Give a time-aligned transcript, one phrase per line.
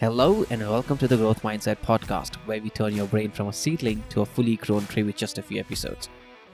[0.00, 3.52] Hello, and welcome to the Growth Mindset podcast, where we turn your brain from a
[3.52, 6.08] seedling to a fully grown tree with just a few episodes.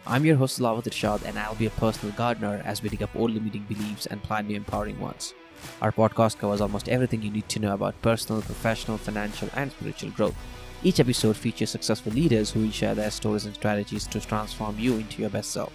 [0.04, 3.14] I'm your host, Lawat Irshad, and I'll be a personal gardener as we dig up
[3.14, 5.32] old limiting beliefs and plant new empowering ones.
[5.80, 10.10] Our podcast covers almost everything you need to know about personal, professional, financial, and spiritual
[10.10, 10.34] growth.
[10.82, 14.94] Each episode features successful leaders who will share their stories and strategies to transform you
[14.94, 15.72] into your best self.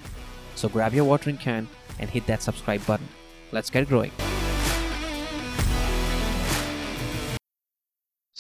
[0.56, 1.70] So grab your watering can
[2.00, 3.08] and hit that subscribe button.
[3.54, 4.12] Let's get growing.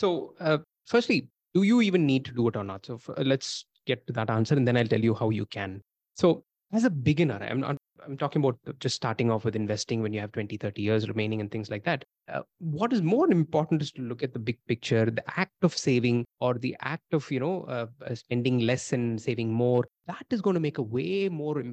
[0.01, 0.57] So, uh,
[0.87, 2.87] firstly, do you even need to do it or not?
[2.87, 5.79] So, uh, let's get to that answer, and then I'll tell you how you can.
[6.15, 7.77] So, as a beginner, I'm not.
[8.03, 11.39] I'm talking about just starting off with investing when you have 20, 30 years remaining
[11.39, 12.03] and things like that.
[12.27, 15.77] Uh, what is more important is to look at the big picture, the act of
[15.77, 19.85] saving or the act of, you know, uh, uh spending less and saving more.
[20.07, 21.63] That is going to make a way more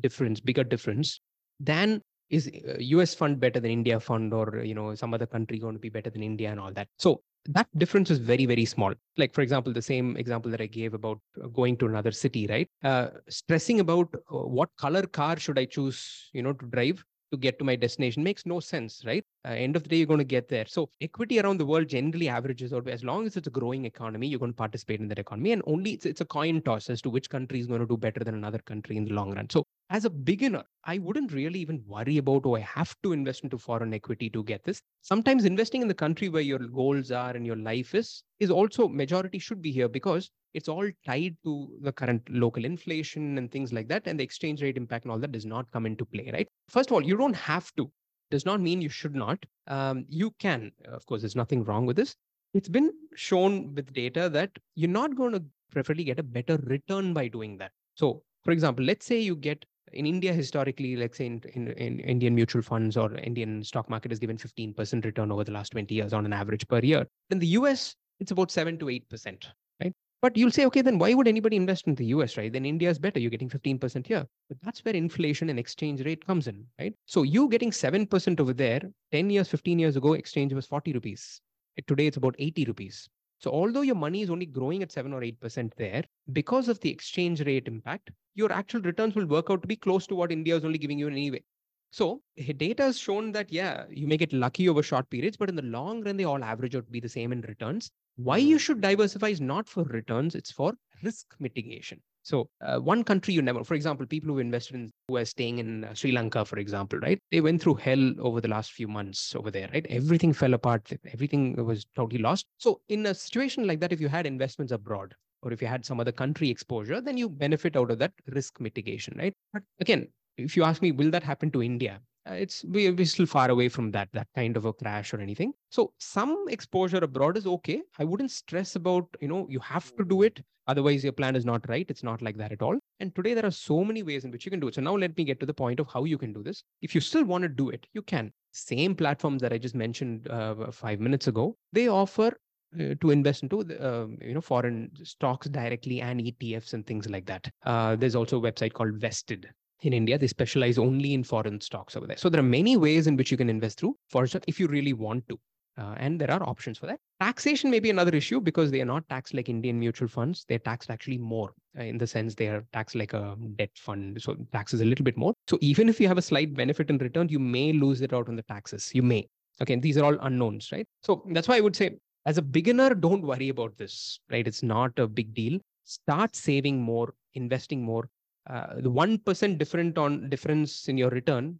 [0.00, 1.20] difference, bigger difference
[1.58, 2.48] than is
[2.80, 5.90] us fund better than india fund or you know some other country going to be
[5.90, 8.94] better than india and all that so that difference is very very small.
[9.16, 12.46] Like for example the same example that i gave about uh, going to another city
[12.46, 12.68] right?
[12.82, 17.38] Uh, stressing about uh, what color car should i choose you know to drive to
[17.38, 19.24] get to my destination makes no sense right?
[19.44, 20.66] Uh, end of the day you're going to get there.
[20.66, 24.28] So equity around the world generally averages out as long as it's a growing economy
[24.28, 27.00] you're going to participate in that economy and only it's, it's a coin toss as
[27.02, 29.48] to which country is going to do better than another country in the long run.
[29.50, 33.44] So as a beginner, I wouldn't really even worry about, oh, I have to invest
[33.44, 34.80] into foreign equity to get this.
[35.02, 38.88] Sometimes investing in the country where your goals are and your life is, is also
[38.88, 43.72] majority should be here because it's all tied to the current local inflation and things
[43.72, 44.02] like that.
[44.06, 46.48] And the exchange rate impact and all that does not come into play, right?
[46.68, 47.90] First of all, you don't have to.
[48.30, 49.44] Does not mean you should not.
[49.66, 50.72] Um, you can.
[50.86, 52.16] Of course, there's nothing wrong with this.
[52.54, 57.12] It's been shown with data that you're not going to preferably get a better return
[57.12, 57.72] by doing that.
[57.94, 62.00] So, for example, let's say you get in India, historically, let's say in, in, in,
[62.00, 65.94] Indian mutual funds or Indian stock market has given 15% return over the last 20
[65.94, 67.06] years on an average per year.
[67.30, 69.44] In the US, it's about 7 to 8%,
[69.82, 69.92] right?
[70.20, 72.52] But you'll say, okay, then why would anybody invest in the US, right?
[72.52, 73.18] Then India is better.
[73.18, 74.26] You're getting 15% here.
[74.48, 76.94] But that's where inflation and exchange rate comes in, right?
[77.06, 78.80] So you getting 7% over there,
[79.10, 81.40] 10 years, 15 years ago, exchange was 40 rupees.
[81.86, 83.08] Today, it's about 80 rupees.
[83.42, 86.90] So although your money is only growing at 7 or 8% there, because of the
[86.90, 90.56] exchange rate impact, your actual returns will work out to be close to what India
[90.56, 91.42] is only giving you anyway.
[91.90, 92.22] So
[92.56, 95.62] data has shown that, yeah, you may get lucky over short periods, but in the
[95.62, 97.90] long run, they all average out to be the same in returns.
[98.16, 98.60] Why you hmm.
[98.60, 102.00] should diversify is not for returns, it's for risk mitigation.
[102.22, 105.58] So uh, one country you never, for example, people who invested in who are staying
[105.58, 107.18] in uh, Sri Lanka, for example, right?
[107.30, 109.86] They went through hell over the last few months over there, right?
[109.90, 110.92] Everything fell apart.
[111.12, 112.46] Everything was totally lost.
[112.58, 115.84] So in a situation like that, if you had investments abroad, or if you had
[115.84, 119.34] some other country exposure, then you benefit out of that risk mitigation, right?
[119.52, 122.00] But again, if you ask me, will that happen to India?
[122.28, 125.20] Uh, it's we, we're still far away from that that kind of a crash or
[125.20, 125.52] anything.
[125.70, 127.82] So some exposure abroad is okay.
[127.98, 130.40] I wouldn't stress about you know you have to do it.
[130.68, 131.86] Otherwise your plan is not right.
[131.88, 132.78] It's not like that at all.
[133.00, 134.76] And today there are so many ways in which you can do it.
[134.76, 136.62] So now let me get to the point of how you can do this.
[136.80, 138.32] If you still want to do it you can.
[138.54, 142.36] Same platforms that i just mentioned uh, five minutes ago they offer
[142.78, 147.26] uh, to invest into uh, you know foreign stocks directly and ETFs and things like
[147.26, 147.50] that.
[147.64, 149.48] Uh, there's also a website called Vested
[149.82, 150.18] in India.
[150.18, 152.16] They specialize only in foreign stocks over there.
[152.16, 154.66] So there are many ways in which you can invest through foreign stocks if you
[154.66, 155.38] really want to.
[155.78, 157.00] Uh, and there are options for that.
[157.18, 160.44] Taxation may be another issue because they are not taxed like Indian mutual funds.
[160.46, 164.20] They're taxed actually more uh, in the sense they are taxed like a debt fund.
[164.20, 165.32] So taxes a little bit more.
[165.48, 168.28] So even if you have a slight benefit in return, you may lose it out
[168.28, 168.90] on the taxes.
[168.94, 169.26] You may.
[169.62, 169.76] Okay.
[169.76, 170.86] These are all unknowns, right?
[171.02, 174.46] So that's why I would say as a beginner, don't worry about this, right?
[174.46, 175.58] It's not a big deal.
[175.84, 178.08] Start saving more, investing more.
[178.48, 181.58] Uh, the 1% different on difference in your return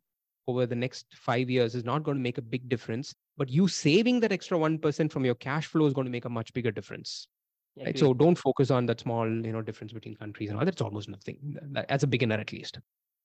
[0.49, 3.69] over the next five years is not going to make a big difference but you
[3.69, 6.71] saving that extra 1% from your cash flow is going to make a much bigger
[6.71, 7.29] difference.
[7.83, 7.99] Right?
[7.99, 11.09] so don't focus on that small you know difference between countries and all that's almost
[11.09, 11.57] nothing
[11.89, 12.79] as a beginner at least.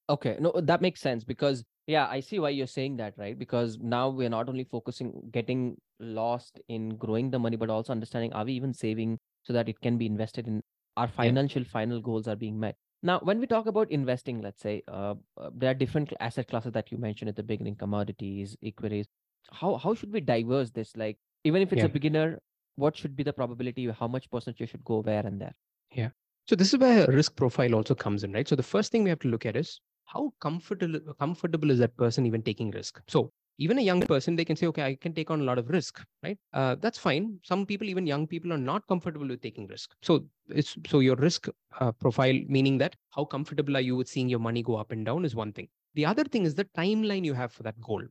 [0.10, 3.38] Okay no that makes sense because yeah i see why you're saying that right?
[3.38, 8.32] Because now we're not only focusing getting lost in growing the money but also understanding
[8.32, 10.64] are we even saving so that it can be invested in
[10.96, 11.70] our financial yeah.
[11.70, 15.50] final goals are being met now, when we talk about investing, let's say uh, uh,
[15.56, 19.08] there are different asset classes that you mentioned at the beginning: commodities, equities.
[19.52, 20.96] How how should we diverse this?
[20.98, 21.86] Like, even if it's yeah.
[21.86, 22.40] a beginner,
[22.76, 23.88] what should be the probability?
[23.88, 25.54] How much percentage you should go where and there?
[25.92, 26.10] Yeah.
[26.48, 28.48] So this is where risk profile also comes in, right?
[28.48, 31.96] So the first thing we have to look at is how comfortable comfortable is that
[31.98, 33.02] person even taking risk.
[33.08, 35.58] So even a young person they can say okay i can take on a lot
[35.58, 36.38] of risk right?
[36.54, 37.40] Uh, that's fine.
[37.44, 39.92] Some people even young people are not comfortable with taking risk.
[40.02, 41.48] So it's so your risk
[41.80, 45.06] uh, profile meaning that how comfortable are you with seeing your money go up and
[45.06, 45.68] down is one thing.
[45.96, 48.04] The other thing is the timeline you have for that goal.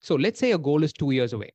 [0.00, 1.52] So let's say a goal is 2 years away.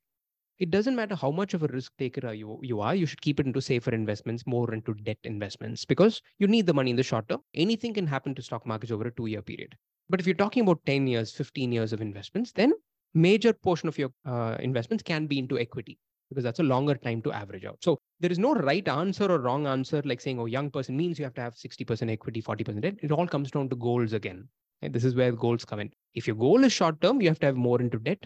[0.57, 3.41] It doesn't matter how much of a risk taker you, you are, you should keep
[3.41, 7.03] it into safer investments, more into debt investments, because you need the money in the
[7.03, 7.41] short term.
[7.53, 9.75] Anything can happen to stock markets over a two year period.
[10.09, 12.71] But if you're talking about 10 years, 15 years of investments, then
[13.15, 15.97] major portion of your uh, investments can be into equity
[16.29, 17.77] because that's a longer time to average out.
[17.81, 21.17] So there is no right answer or wrong answer like saying, oh, young person means
[21.17, 22.95] you have to have 60% equity, 40% debt.
[23.01, 24.47] It all comes down to goals again.
[24.81, 25.91] This is where goals come in.
[26.13, 28.23] If your goal is short term, you have to have more into debt,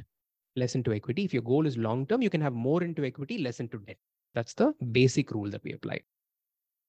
[0.55, 1.23] less into equity.
[1.23, 3.97] If your goal is long term, you can have more into equity, less into debt.
[4.33, 6.01] That's the basic rule that we apply.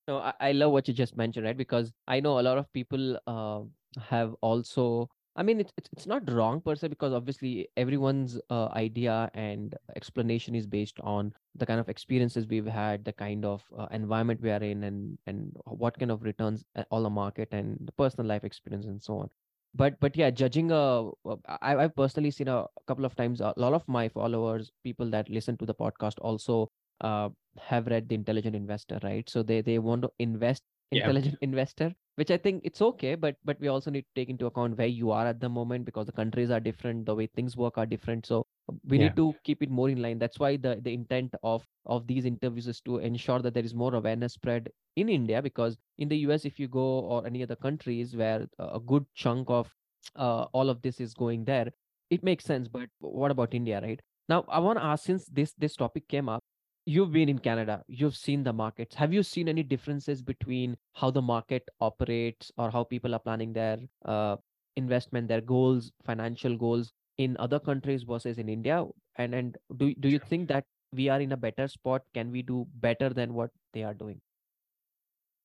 [0.09, 1.57] No, I, I love what you just mentioned, right?
[1.57, 3.61] Because I know a lot of people uh,
[4.01, 9.31] have also I mean, it's, it's not wrong per se because obviously everyone's uh, idea
[9.35, 13.87] and explanation is based on the kind of experiences we've had, the kind of uh,
[13.93, 17.79] environment we are in, and and what kind of returns uh, all the market and
[17.85, 19.31] the personal life experience and so on.
[19.75, 23.55] But but yeah, judging a, uh, I, I've personally seen a couple of times a
[23.57, 26.71] lot of my followers, people that listen to the podcast, also
[27.03, 27.29] uh,
[27.59, 29.31] have read the Intelligent Investor, right?
[29.31, 31.49] So they they want to invest intelligent yeah.
[31.49, 34.77] investor which i think it's okay but but we also need to take into account
[34.77, 37.79] where you are at the moment because the countries are different the way things work
[37.79, 38.45] are different so
[38.87, 39.05] we yeah.
[39.05, 42.25] need to keep it more in line that's why the the intent of of these
[42.25, 46.17] interviews is to ensure that there is more awareness spread in india because in the
[46.17, 49.73] us if you go or any other countries where a good chunk of
[50.17, 51.71] uh, all of this is going there
[52.11, 55.53] it makes sense but what about india right now i want to ask since this
[55.55, 56.43] this topic came up
[56.91, 58.95] you've been in Canada, you've seen the markets.
[58.97, 63.53] Have you seen any differences between how the market operates or how people are planning
[63.53, 64.37] their uh,
[64.77, 68.85] investment, their goals, financial goals in other countries versus in India?
[69.17, 72.03] And and do do you think that we are in a better spot?
[72.15, 74.21] Can we do better than what they are doing?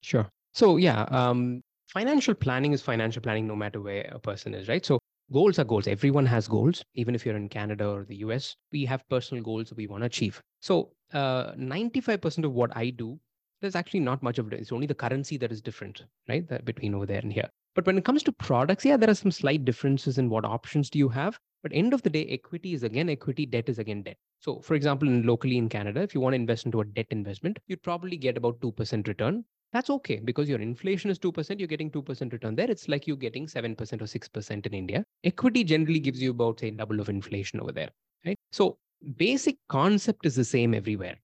[0.01, 0.29] Sure.
[0.53, 4.85] So yeah, um, financial planning is financial planning no matter where a person is, right?
[4.85, 4.99] So
[5.31, 5.87] goals are goals.
[5.87, 8.55] Everyone has goals, even if you're in Canada or the US.
[8.71, 10.41] We have personal goals that we want to achieve.
[10.65, 13.19] So, uh, 95% of what I do,
[13.61, 14.59] there's actually not much of it.
[14.59, 16.47] It's only the currency that is different, right?
[16.47, 17.47] That between over there and here.
[17.75, 20.89] But when it comes to products, yeah, there are some slight differences in what options
[20.89, 21.37] do you have.
[21.61, 24.17] But end of the day, equity is again equity, debt is again debt.
[24.39, 27.07] So, for example, in locally in Canada, if you want to invest into a debt
[27.11, 31.67] investment, you'd probably get about 2% return that's okay because your inflation is 2%, you're
[31.67, 32.71] getting 2% return there.
[32.71, 35.03] It's like you're getting 7% or 6% in India.
[35.25, 37.89] Equity generally gives you about, say, double of inflation over there.
[38.25, 38.37] Right.
[38.53, 38.77] So
[39.17, 41.15] basic concept is the same everywhere.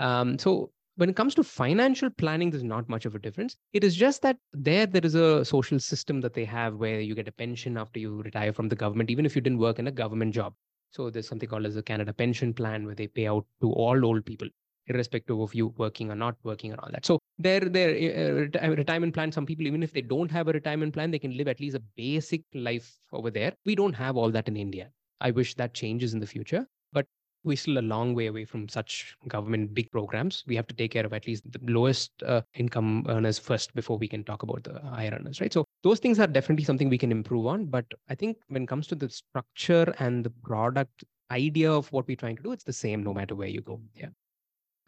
[0.00, 3.56] Um, so when it comes to financial planning, there's not much of a difference.
[3.72, 7.14] It is just that there, there is a social system that they have where you
[7.14, 9.86] get a pension after you retire from the government, even if you didn't work in
[9.86, 10.54] a government job.
[10.90, 14.04] So there's something called as a Canada pension plan where they pay out to all
[14.04, 14.48] old people
[14.88, 17.04] irrespective of you working or not working and all that.
[17.04, 20.94] So their their uh, retirement plan, some people even if they don't have a retirement
[20.94, 23.52] plan, they can live at least a basic life over there.
[23.64, 24.90] We don't have all that in India.
[25.20, 26.66] I wish that changes in the future,
[27.46, 30.44] we're still a long way away from such government big programs.
[30.46, 33.98] We have to take care of at least the lowest uh, income earners first before
[33.98, 35.52] we can talk about the higher earners, right?
[35.52, 37.66] So those things are definitely something we can improve on.
[37.66, 42.06] But I think when it comes to the structure and the product idea of what
[42.06, 43.80] we're trying to do, it's the same no matter where you go.
[43.94, 44.08] Yeah.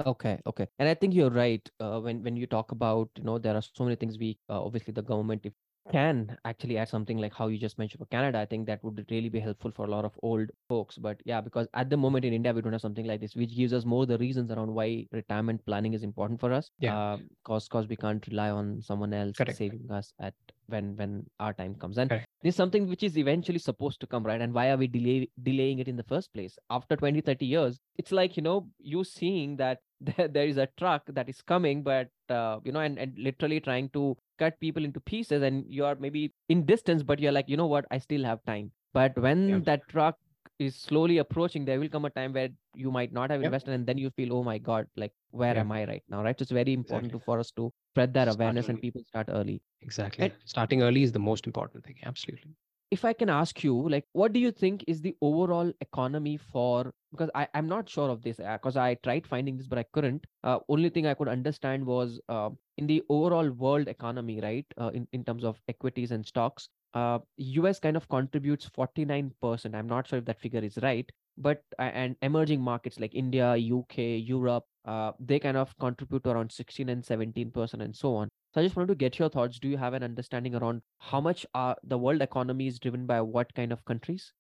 [0.06, 0.66] Okay, okay.
[0.78, 1.68] And I think you're right.
[1.80, 4.62] Uh, when when you talk about, you know, there are so many things we uh,
[4.62, 5.52] obviously the government if
[5.90, 9.06] can actually add something like how you just mentioned for Canada, I think that would
[9.10, 10.96] really be helpful for a lot of old folks.
[10.98, 13.54] But yeah, because at the moment in India we don't have something like this, which
[13.56, 16.70] gives us more the reasons around why retirement planning is important for us.
[16.78, 16.96] Yeah.
[16.96, 19.58] Uh, cause cause we can't rely on someone else Correct.
[19.58, 20.34] saving us at
[20.66, 21.98] when when our time comes.
[21.98, 22.26] And Correct.
[22.42, 24.40] this is something which is eventually supposed to come, right?
[24.40, 26.58] And why are we delay, delaying it in the first place?
[26.70, 30.68] After 20, 30 years, it's like, you know, you seeing that there, there is a
[30.76, 34.84] truck that is coming but uh, you know and, and literally trying to cut people
[34.84, 37.84] into pieces and you are maybe in distance but you're like you know what?
[37.90, 38.70] I still have time.
[38.94, 39.58] But when yeah.
[39.64, 40.16] that truck
[40.58, 43.86] is slowly approaching there will come a time where you might not have invested and
[43.86, 45.60] then you feel oh my god like where yeah.
[45.60, 46.22] am i right now?
[46.22, 46.38] Right?
[46.38, 47.20] So it's very important exactly.
[47.20, 49.60] to, for us to spread that awareness and people start early.
[49.82, 50.24] Exactly.
[50.24, 51.96] And, starting early is the most important thing.
[52.04, 52.54] Absolutely
[52.90, 56.92] if I can ask you, like, what do you think is the overall economy for?
[57.10, 59.84] Because I, I'm not sure of this, because uh, I tried finding this, but I
[59.92, 60.26] couldn't.
[60.42, 64.66] Uh, only thing I could understand was uh, in the overall world economy, right?
[64.80, 69.74] Uh, in, in terms of equities and stocks, uh, US kind of contributes 49%.
[69.74, 74.16] I'm not sure if that figure is right, but and emerging markets like India, UK,
[74.16, 78.28] Europe, uh, they kind of contribute around 16 and 17% and so on.
[78.52, 79.58] So I just wanted to get your thoughts.
[79.58, 83.20] Do you have an understanding around how much uh, the world economy is driven by
[83.22, 84.32] what kind of countries?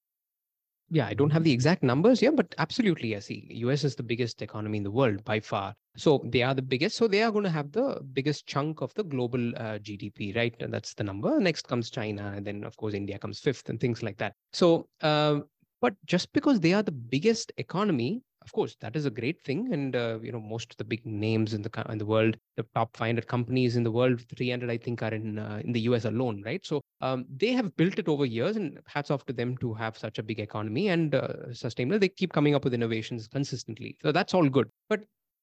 [0.90, 3.46] Yeah, I don't have the exact numbers here, but absolutely, I see.
[3.50, 5.74] US is the biggest economy in the world by far.
[5.96, 6.96] So they are the biggest.
[6.96, 10.54] So they are going to have the biggest chunk of the global uh, GDP, right?
[10.60, 11.38] And that's the number.
[11.40, 14.34] Next comes China, and then of course India comes fifth, and things like that.
[14.54, 15.40] So, uh,
[15.82, 19.70] but just because they are the biggest economy, of course, that is a great thing.
[19.74, 22.64] And, uh, you know, most of the big names in the, in the world, the
[22.74, 26.06] top 500 companies in the world, 300, I think, are in, uh, in the US
[26.06, 26.64] alone, right?
[26.64, 29.98] So um, they have built it over years and hats off to them to have
[29.98, 31.98] such a big economy and uh, sustainable.
[31.98, 33.98] They keep coming up with innovations consistently.
[34.02, 34.70] So that's all good.
[34.88, 35.00] But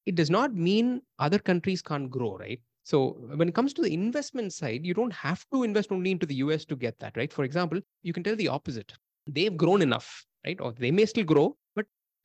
[0.08, 2.60] it does not mean other countries can't grow, right?
[2.86, 6.26] So when it comes to the investment side, you don't have to invest only into
[6.26, 7.32] the US to get that, right?
[7.32, 8.94] For example, you can tell the opposite.
[9.28, 10.60] They've grown enough, right?
[10.60, 11.56] Or they may still grow,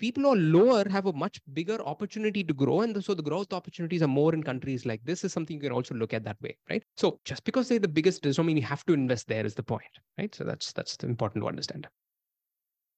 [0.01, 2.81] people who are lower have a much bigger opportunity to grow.
[2.81, 5.73] And so the growth opportunities are more in countries like this is something you can
[5.73, 6.83] also look at that way, right?
[6.97, 9.55] So just because they're the biggest does not mean you have to invest there is
[9.55, 10.35] the point, right?
[10.35, 11.87] So that's that's important to understand.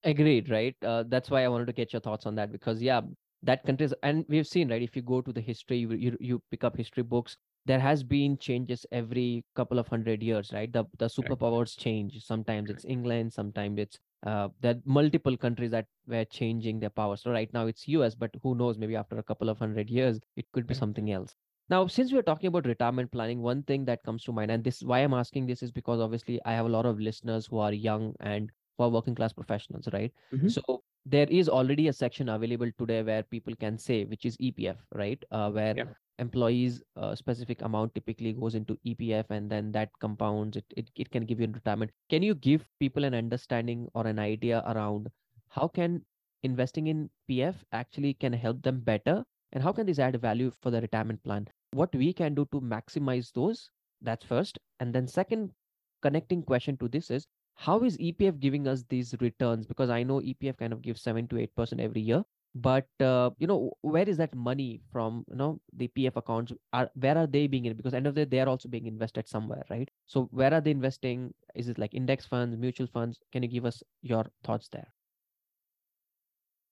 [0.05, 0.75] Agreed, right?
[0.81, 3.01] Uh, that's why I wanted to get your thoughts on that because yeah,
[3.43, 4.81] that countries and we've seen right.
[4.81, 7.37] If you go to the history, you you, you pick up history books.
[7.65, 10.71] There has been changes every couple of hundred years, right?
[10.71, 12.21] The the superpowers change.
[12.23, 17.15] Sometimes it's England, sometimes it's uh, there are multiple countries that were changing their power.
[17.17, 18.77] So right now it's US, but who knows?
[18.77, 21.35] Maybe after a couple of hundred years, it could be something else.
[21.69, 24.77] Now, since we're talking about retirement planning, one thing that comes to mind, and this
[24.77, 27.59] is why I'm asking this, is because obviously I have a lot of listeners who
[27.59, 30.11] are young and who are working class professionals, right?
[30.33, 30.49] Mhm.
[30.49, 34.77] So there is already a section available today where people can say, which is EPF,
[34.93, 35.23] right?
[35.31, 35.93] Uh, where Yeah.
[36.19, 41.09] employees a specific amount typically goes into EPF and then that compounds it, it it
[41.11, 41.91] can give you in retirement.
[42.09, 45.09] Can you give people an understanding or an idea around
[45.49, 46.05] how can
[46.43, 50.71] investing in PF actually can help them better and how can this add value for
[50.71, 51.47] the retirement plan?
[51.71, 53.69] What we can do to maximize those?
[54.01, 54.59] That's first.
[54.79, 55.53] And then second
[56.01, 59.65] connecting question to this is how is EPF giving us these returns?
[59.65, 62.23] Because I know EPF kind of gives seven to eight percent every year
[62.55, 66.89] but uh, you know where is that money from you know the pf accounts are
[66.93, 69.27] where are they being in because end of the day they are also being invested
[69.27, 73.41] somewhere right so where are they investing is it like index funds mutual funds can
[73.41, 74.87] you give us your thoughts there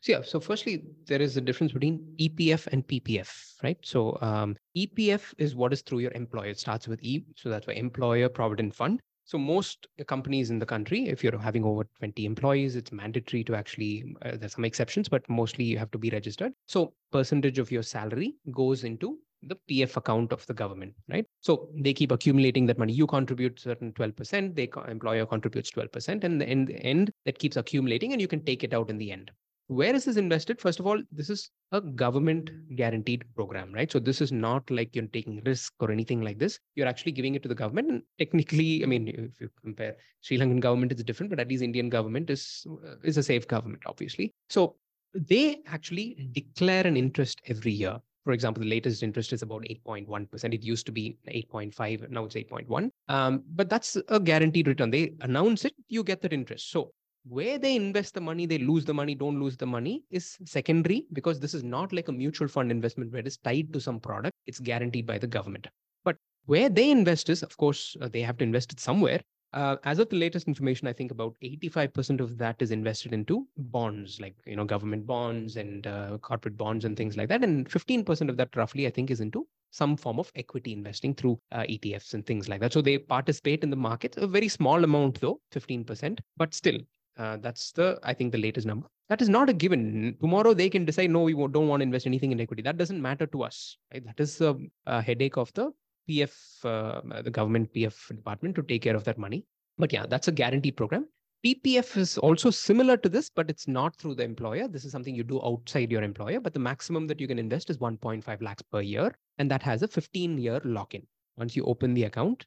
[0.03, 3.29] So yeah, so firstly, there is a difference between EPF and PPF,
[3.61, 3.77] right?
[3.83, 6.47] So um, EPF is what is through your employer.
[6.47, 8.99] It starts with E, so that's why Employer Provident Fund.
[9.25, 13.55] So most companies in the country, if you're having over 20 employees, it's mandatory to
[13.55, 14.15] actually.
[14.21, 16.53] Uh, there's some exceptions, but mostly you have to be registered.
[16.67, 21.25] So percentage of your salary goes into the PF account of the government, right?
[21.39, 22.93] So they keep accumulating that money.
[22.93, 28.11] You contribute certain 12%, the employer contributes 12%, and in the end, that keeps accumulating,
[28.11, 29.31] and you can take it out in the end
[29.79, 33.99] where is this invested first of all this is a government guaranteed program right so
[33.99, 37.41] this is not like you're taking risk or anything like this you're actually giving it
[37.41, 41.29] to the government and technically i mean if you compare sri lankan government it's different
[41.29, 42.67] but at least indian government is
[43.03, 44.75] is a safe government obviously so
[45.13, 50.53] they actually declare an interest every year for example, the latest interest is about 8.1%.
[50.53, 52.91] It used to be 8.5, now it's 8.1.
[53.07, 54.91] Um, but that's a guaranteed return.
[54.91, 56.69] They announce it, you get that interest.
[56.69, 56.91] So
[57.23, 61.05] where they invest the money, they lose the money, don't lose the money is secondary
[61.13, 63.99] because this is not like a mutual fund investment where it is tied to some
[63.99, 64.35] product.
[64.47, 65.67] It's guaranteed by the government.
[66.03, 69.21] But where they invest is, of course, uh, they have to invest it somewhere.
[69.53, 73.45] Uh, as of the latest information, I think about 85% of that is invested into
[73.57, 77.43] bonds, like you know, government bonds and uh, corporate bonds and things like that.
[77.43, 81.39] And 15% of that, roughly, I think, is into some form of equity investing through
[81.51, 82.73] uh, ETFs and things like that.
[82.73, 86.77] So they participate in the market, a very small amount though, 15%, but still
[87.17, 88.87] uh, that's the, I think, the latest number.
[89.09, 90.15] That is not a given.
[90.21, 92.61] Tomorrow they can decide, no, we don't want to invest anything in equity.
[92.61, 93.77] That doesn't matter to us.
[93.93, 94.05] Right?
[94.05, 95.71] That is a, a headache of the
[96.09, 99.45] PF, uh, the government PF department to take care of that money.
[99.77, 101.07] But yeah, that's a guaranteed program.
[101.45, 104.67] PPF is also similar to this, but it's not through the employer.
[104.67, 107.71] This is something you do outside your employer, but the maximum that you can invest
[107.71, 109.15] is 1.5 lakhs per year.
[109.39, 111.05] And that has a 15 year lock in.
[111.37, 112.45] Once you open the account,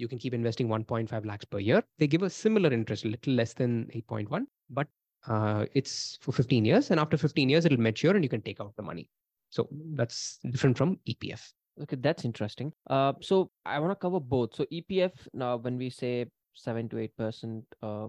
[0.00, 1.82] you can keep investing 1.5 lakhs per year.
[1.98, 4.88] They give a similar interest, a little less than 8.1, but
[5.26, 6.90] uh, it's for 15 years.
[6.90, 9.08] And after 15 years, it'll mature and you can take out the money.
[9.50, 11.52] So that's different from EPF.
[11.82, 12.72] Okay, that's interesting.
[12.88, 14.54] Uh, so I want to cover both.
[14.54, 18.08] So EPF now, when we say seven to eight percent, uh,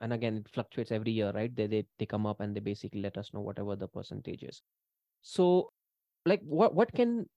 [0.00, 1.54] and again it fluctuates every year, right?
[1.54, 4.62] They they they come up and they basically let us know whatever the percentage is.
[5.22, 5.70] So,
[6.26, 7.28] like, what what can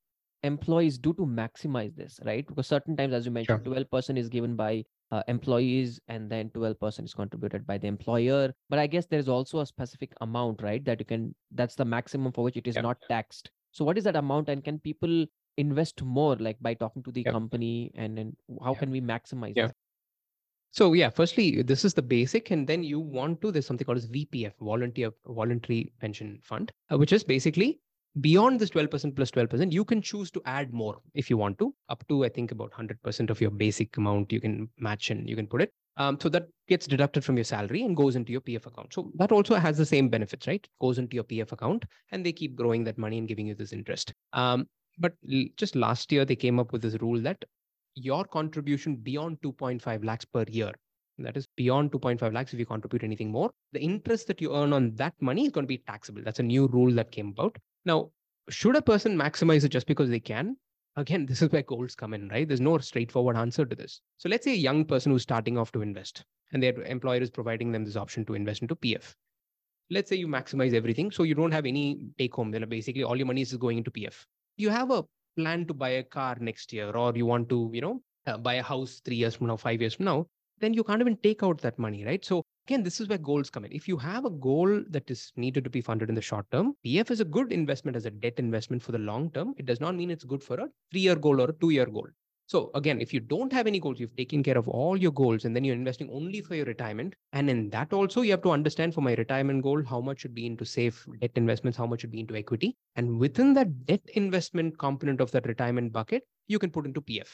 [0.46, 2.46] employees do to maximize this, right?
[2.48, 6.50] Because certain times, as you mentioned, twelve percent is given by uh, employees and then
[6.52, 10.84] 12% is contributed by the employer but i guess there's also a specific amount right
[10.84, 12.84] that you can that's the maximum for which it is Yep.
[12.84, 15.26] not taxed so what is that amount and can people
[15.58, 17.34] invest more like by talking to the Yep.
[17.34, 18.80] company and then how Yep.
[18.80, 19.68] can we maximize Yeah.
[19.68, 19.76] that
[20.72, 23.52] So yeah, firstly, this is the basic, and then you want to.
[23.52, 27.80] There's something called as VPF, Voluntary Voluntary Pension Fund, uh, which is basically
[28.22, 29.72] beyond this 12% plus 12%.
[29.72, 32.72] You can choose to add more if you want to, up to I think about
[32.72, 34.32] 100% of your basic amount.
[34.32, 35.74] You can match and you can put it.
[35.98, 38.94] Um, so that gets deducted from your salary and goes into your PF account.
[38.94, 40.66] So that also has the same benefits, right?
[40.82, 43.72] Goes into your PF account and they keep growing that money and giving you this
[43.72, 44.14] interest.
[44.34, 44.68] Um,
[44.98, 45.14] but
[45.58, 47.44] just last year, they came up with this rule that
[47.96, 50.74] your contribution beyond 2.5 lakhs per year,
[51.18, 54.74] that is beyond 2.5 lakhs if you contribute anything more, the interest that you earn
[54.74, 56.22] on that money is going to be taxable.
[56.24, 57.58] That's a new rule that came about.
[57.86, 58.12] Now,
[58.50, 60.58] should a person maximize it just because they can?
[60.98, 62.48] Again, this is where goals come in, right?
[62.48, 64.02] There's no straightforward answer to this.
[64.18, 67.30] So let's say a young person who's starting off to invest and their employer is
[67.30, 69.14] providing them this option to invest into PF.
[69.90, 71.12] Let's say you maximize everything.
[71.12, 72.52] So you don't have any take home.
[72.52, 74.26] Then basically all your money is going into PF.
[74.58, 75.04] You have a
[75.36, 78.56] plan to buy a car next year, or you want to, you know, uh, buy
[78.56, 80.28] a house three years from now, five years from now,
[80.60, 82.24] then you can't even take out that money, right?
[82.24, 83.72] So again, this is where goals come in.
[83.72, 86.74] If you have a goal that is needed to be funded in the short term,
[86.86, 89.54] PF is a good investment as a debt investment for the long term.
[89.58, 92.08] It does not mean it's good for a three-year goal or a two-year goal.
[92.48, 95.46] So again, if you don't have any goals, you've taken care of all your goals
[95.46, 97.16] and then you're investing only for your retirement.
[97.34, 100.36] And in that also, you have to understand for my retirement goal, how much should
[100.36, 102.76] be into safe debt investments, how much should be into equity.
[102.96, 107.30] And within that debt investment component of that retirement bucket, you can put into PF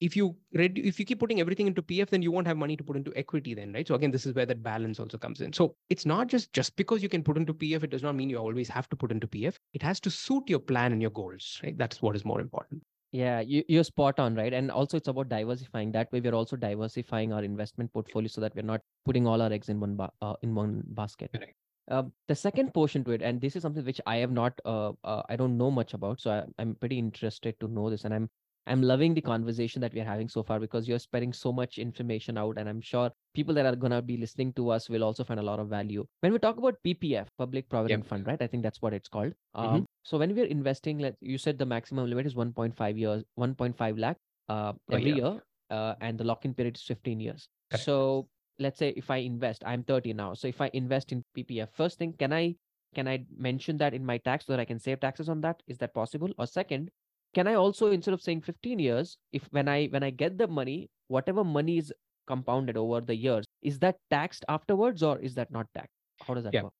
[0.00, 2.76] if you read if you keep putting everything into pf then you won't have money
[2.76, 3.88] to put into equity then right?
[3.88, 5.52] So again this is where that balance also comes in.
[5.52, 8.30] So it's not just just because you can put into pf it does not mean
[8.30, 11.10] you always have to put into pf it has to suit your plan and your
[11.10, 11.76] goals right?
[11.78, 12.82] That's what is more important.
[13.12, 14.52] Yeah you, you're spot on right?
[14.52, 15.92] And also it's about diversifying.
[15.92, 19.52] That way we're also diversifying our investment portfolio so that we're not putting all our
[19.52, 21.30] eggs in one ba- uh, in one basket.
[21.34, 21.54] Right.
[21.88, 24.92] Uh, the second portion to it, and this is something which I have not, uh,
[25.04, 28.12] uh, I don't know much about, so I, I'm pretty interested to know this, and
[28.12, 28.28] I'm
[28.66, 32.36] I'm loving the conversation that we're having so far because you're spreading so much information
[32.36, 32.58] out.
[32.58, 35.38] And I'm sure people that are going to be listening to us will also find
[35.38, 36.04] a lot of value.
[36.20, 38.08] When we talk about PPF, Public Provident yep.
[38.08, 38.40] Fund, right?
[38.40, 39.32] I think that's what it's called.
[39.56, 39.76] Mm-hmm.
[39.76, 43.98] Um, so when we're investing, let you said the maximum limit is 1.5 years, 1.5
[43.98, 44.16] lakh
[44.48, 45.24] uh, every oh, yeah.
[45.24, 45.42] year.
[45.68, 47.48] Uh, and the lock-in period is 15 years.
[47.74, 50.34] So let's say if I invest, I'm 30 now.
[50.34, 52.54] So if I invest in PPF, first thing, can I
[52.94, 55.62] can I mention that in my tax so that I can save taxes on that?
[55.66, 56.30] Is that possible?
[56.38, 56.90] Or second,
[57.36, 60.48] can i also instead of saying 15 years if when i when i get the
[60.58, 60.78] money
[61.16, 61.92] whatever money is
[62.26, 65.94] compounded over the years is that taxed afterwards or is that not taxed?
[66.26, 66.62] How does that yeah.
[66.62, 66.72] work?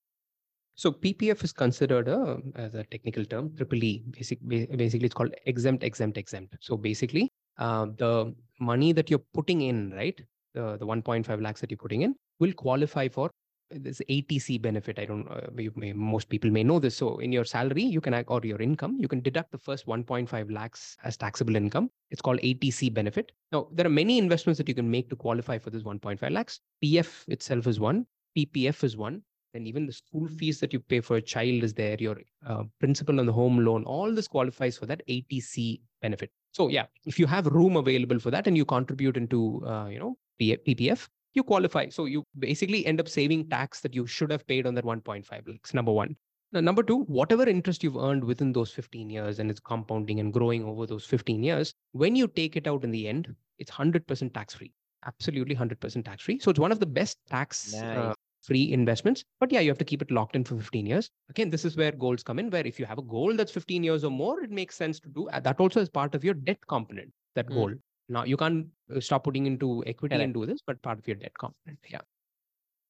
[0.75, 5.35] So ppf is considered a, as a technical term triple e basic, basically it's called
[5.47, 6.57] exempt exempt exempt.
[6.61, 10.21] So basically uh, the money that you're putting in right
[10.55, 13.31] the, the 1.5 lakhs that you're putting in will qualify for
[13.71, 14.99] this 80C benefit.
[14.99, 16.97] I don't uh, may, most people may know this.
[16.97, 20.53] So in your salary, you can or your income, you can deduct the first 1.5
[20.53, 21.91] lakhs as taxable income.
[22.11, 23.33] It's called 80C benefit.
[23.53, 26.61] Now there are many investments that you can make to qualify for this 1.5 lakhs.
[26.83, 28.07] PF itself is one.
[28.37, 29.23] PPF is one.
[29.55, 31.97] And even the school fees that you pay for a child is there.
[31.99, 36.31] Your uh, principal on the home loan, all this qualifies for that 80C benefit.
[36.53, 39.99] So yeah, if you have room available for that and you contribute into uh, you
[39.99, 41.89] know PPF, you qualify.
[41.89, 45.49] So you basically end up saving tax that you should have paid on that 1.5
[45.49, 46.17] lakhs, number one.
[46.53, 50.33] Now, number two, whatever interest you've earned within those 15 years and it's compounding and
[50.33, 54.33] growing over those 15 years, when you take it out in the end, it's 100%
[54.33, 54.73] tax free.
[55.05, 56.39] Absolutely 100% tax free.
[56.39, 57.99] So it's one of the best tax uh, nice.
[57.99, 59.25] uh, free investments.
[59.41, 61.11] But yeah, you have to keep it locked in for 15 years.
[61.31, 63.83] Again, this is where goals come in, where if you have a goal that's 15
[63.83, 66.59] years or more, it makes sense to do that also is part of your debt
[66.69, 67.55] component, that mm.
[67.55, 67.75] goal.
[68.09, 70.25] Now you can't uh, stop putting into equity Correct.
[70.25, 71.79] and do this, but part of your debt component.
[71.89, 72.01] Yeah.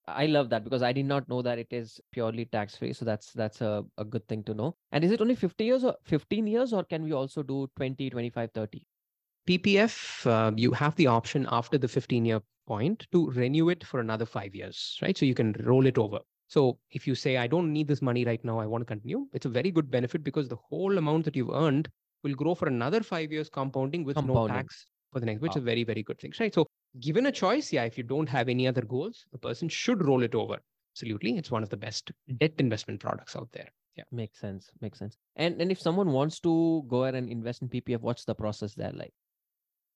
[0.09, 2.93] I love that because I did not know that it is purely tax free.
[2.93, 4.77] So that's that's a, a good thing to know.
[4.93, 8.11] And is it only 50 years or 15 years or can we also do 20,
[8.11, 8.87] 25, 30?
[9.49, 14.01] PPF, uh, you have the option after the 15 year point to renew it for
[14.01, 15.17] another five years, right?
[15.17, 16.19] So you can roll it over.
[16.49, 19.27] So if you say, I don't need this money right now, I want to continue,
[19.33, 21.89] it's a very good benefit because the whole amount that you've earned
[22.23, 24.49] will grow for another five years compounding with compounding.
[24.49, 25.59] no tax for the next, which wow.
[25.59, 26.55] is very, very good thing, right?
[26.55, 26.67] So
[27.01, 30.23] given a choice, yeah, if you don't have any other goals, a person should roll
[30.23, 30.59] it over.
[30.95, 31.37] Absolutely.
[31.37, 32.39] It's one of the best mm.
[32.39, 33.69] debt investment products out there.
[33.97, 34.05] Yeah.
[34.13, 34.71] Makes sense.
[34.81, 35.17] Makes sense.
[35.37, 38.75] And and if someone wants to go ahead and invest in PPF, what's the process
[38.75, 39.13] there like?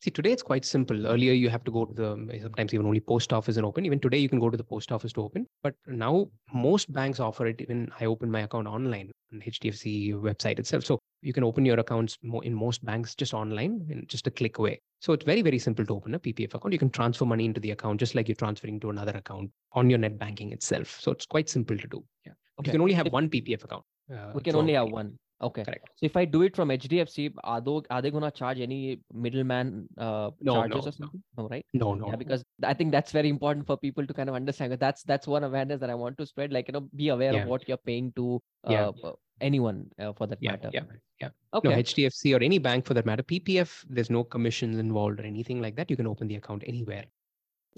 [0.00, 1.06] See, today it's quite simple.
[1.06, 3.84] Earlier, you have to go to the sometimes even only post office and open.
[3.84, 5.46] Even today, you can go to the post office to open.
[5.62, 7.60] But now most banks offer it.
[7.60, 10.86] Even I opened my account online on HDFC website itself.
[10.86, 14.58] So you can open your accounts in most banks just online and just a click
[14.58, 14.80] away.
[15.00, 16.72] So it's very, very simple to open a PPF account.
[16.72, 19.90] You can transfer money into the account just like you're transferring to another account on
[19.90, 20.98] your net banking itself.
[21.00, 22.04] So it's quite simple to do.
[22.26, 22.32] Yeah.
[22.60, 22.68] Okay.
[22.68, 23.84] You can only have one PPF account.
[24.12, 25.18] Uh, we can only have one.
[25.42, 25.64] Okay.
[25.64, 25.88] Correct.
[25.96, 29.00] So if I do it from HDFC, are they, are they going to charge any
[29.12, 31.22] middleman uh, no, charges no, or something?
[31.36, 31.42] No.
[31.42, 31.48] no.
[31.48, 31.66] right?
[31.72, 32.08] No, no.
[32.08, 34.76] Yeah, because I think that's very important for people to kind of understand.
[34.78, 36.52] That's that's one awareness that I want to spread.
[36.52, 37.42] Like you know, be aware yeah.
[37.42, 39.10] of what you're paying to uh, yeah.
[39.40, 40.70] Anyone uh, for that yeah, matter.
[40.72, 40.82] Yeah,
[41.20, 41.28] yeah.
[41.54, 41.68] Okay.
[41.68, 43.22] No, HDFC or any bank for that matter.
[43.22, 45.90] PPF, there's no commissions involved or anything like that.
[45.90, 47.04] You can open the account anywhere.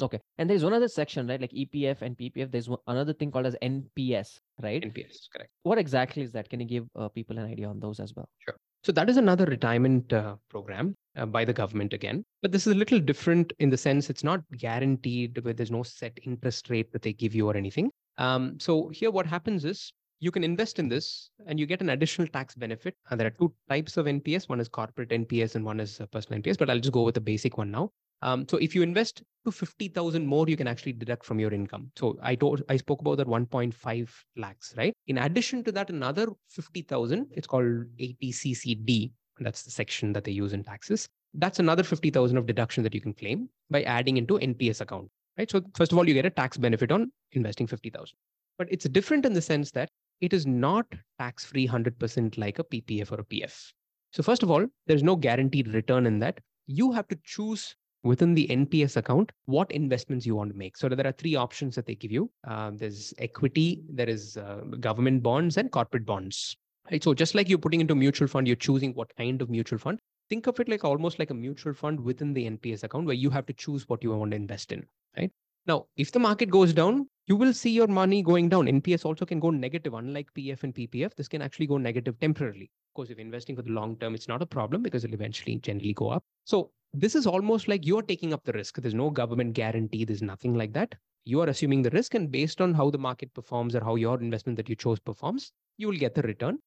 [0.00, 0.20] Okay.
[0.38, 1.40] And there's one other section, right?
[1.40, 2.50] Like EPF and PPF.
[2.50, 4.82] There's one, another thing called as NPS, right?
[4.82, 5.50] NPS, correct.
[5.64, 6.48] What exactly is that?
[6.48, 8.28] Can you give uh, people an idea on those as well?
[8.38, 8.56] Sure.
[8.84, 12.24] So that is another retirement uh, program uh, by the government again.
[12.40, 15.82] But this is a little different in the sense it's not guaranteed where there's no
[15.82, 17.90] set interest rate that they give you or anything.
[18.18, 19.92] Um, so here what happens is
[20.22, 22.94] you can invest in this and you get an additional tax benefit.
[23.10, 24.48] And there are two types of NPS.
[24.48, 27.20] One is corporate NPS and one is personal NPS, but I'll just go with the
[27.20, 27.90] basic one now.
[28.22, 31.90] Um, so if you invest to 50,000 more, you can actually deduct from your income.
[31.96, 34.94] So I told, I spoke about that 1.5 lakhs, right?
[35.08, 39.10] In addition to that, another 50,000, it's called 80CCD.
[39.40, 41.08] That's the section that they use in taxes.
[41.34, 45.50] That's another 50,000 of deduction that you can claim by adding into NPS account, right?
[45.50, 48.14] So first of all, you get a tax benefit on investing 50,000.
[48.56, 49.88] But it's different in the sense that
[50.22, 50.86] it is not
[51.18, 53.72] tax free 100% like a PPF or a PF.
[54.12, 56.38] So, first of all, there's no guaranteed return in that.
[56.66, 60.76] You have to choose within the NPS account what investments you want to make.
[60.76, 64.60] So, there are three options that they give you uh, there's equity, there is uh,
[64.78, 66.56] government bonds, and corporate bonds.
[66.90, 67.02] Right?
[67.02, 69.98] So, just like you're putting into mutual fund, you're choosing what kind of mutual fund.
[70.28, 73.28] Think of it like almost like a mutual fund within the NPS account where you
[73.30, 74.86] have to choose what you want to invest in.
[75.16, 75.32] Right
[75.66, 78.66] now, if the market goes down, you will see your money going down.
[78.66, 81.14] NPS also can go negative, unlike PF and PPF.
[81.14, 82.70] This can actually go negative temporarily.
[82.90, 85.56] Of course, if investing for the long term, it's not a problem because it'll eventually
[85.56, 86.22] generally go up.
[86.44, 88.76] So this is almost like you're taking up the risk.
[88.76, 90.04] There's no government guarantee.
[90.04, 90.94] There's nothing like that.
[91.24, 94.20] You are assuming the risk, and based on how the market performs or how your
[94.20, 96.58] investment that you chose performs, you will get the return.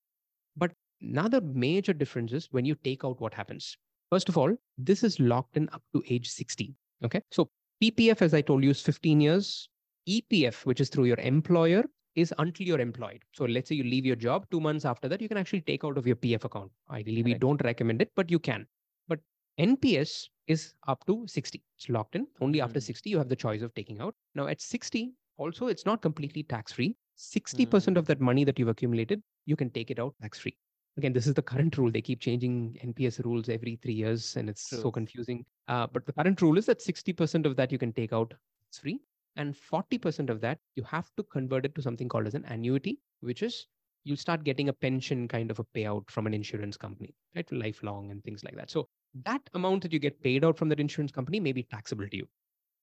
[0.58, 3.78] But another major difference is when you take out what happens.
[4.10, 6.73] First of all, this is locked in up to age 60.
[7.04, 7.21] Okay.
[7.30, 7.49] So
[7.84, 9.69] PPF, as I told you, is 15 years.
[10.08, 11.84] EPF, which is through your employer,
[12.15, 13.22] is until you're employed.
[13.34, 15.84] So let's say you leave your job two months after that, you can actually take
[15.84, 16.72] out of your PF account.
[16.89, 18.65] Ideally, we don't recommend it, but you can.
[19.08, 19.20] But
[19.60, 21.62] NPS is up to 60.
[21.78, 22.28] It's locked in.
[22.41, 22.65] Only mm-hmm.
[22.65, 24.15] after 60, you have the choice of taking out.
[24.34, 26.96] Now, at 60, also, it's not completely tax free.
[27.18, 27.98] 60% mm-hmm.
[27.98, 30.58] of that money that you've accumulated, you can take it out tax free.
[30.98, 31.91] Again, this is the current rule.
[31.91, 34.80] They keep changing NPS rules every three years, and it's True.
[34.80, 35.46] so confusing.
[35.68, 38.80] Uh, but the current rule is that 60% of that you can take out tax
[38.80, 39.02] free
[39.36, 43.00] and 40% of that you have to convert it to something called as an annuity
[43.21, 43.67] which is
[44.06, 47.52] you start getting a pension kind of a payout from an insurance company right?
[47.52, 48.69] Lifelong and things like that.
[48.69, 48.88] So
[49.26, 52.17] that amount that you get paid out from that insurance company may be taxable to
[52.17, 52.28] you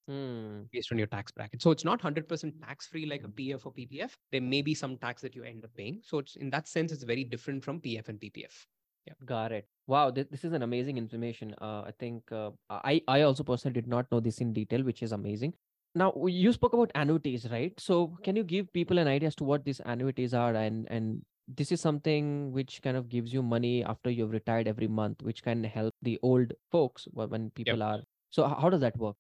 [0.08, 0.62] hmm.
[0.72, 1.62] based on your tax bracket.
[1.62, 4.96] So it's not 100% tax free like a pf or ppf there may be some
[4.96, 6.00] tax that you end up paying.
[6.02, 8.66] So it's in that sense it's very different from pf and ppf
[9.06, 9.14] yeah.
[9.24, 9.66] Got it.
[9.86, 11.54] Wow th- this is an amazing information.
[11.60, 15.02] Uh, i think uh, i i also personally did not know this in detail which
[15.02, 15.54] is amazing
[15.94, 17.78] now you spoke about annuities right?
[17.78, 21.22] So can you give people an idea as to what these annuities are and and
[21.48, 25.42] this is something which kind of gives you money after you've retired every month which
[25.42, 27.86] can help the old folks when people yep.
[27.86, 28.00] are
[28.30, 29.16] so how does that work?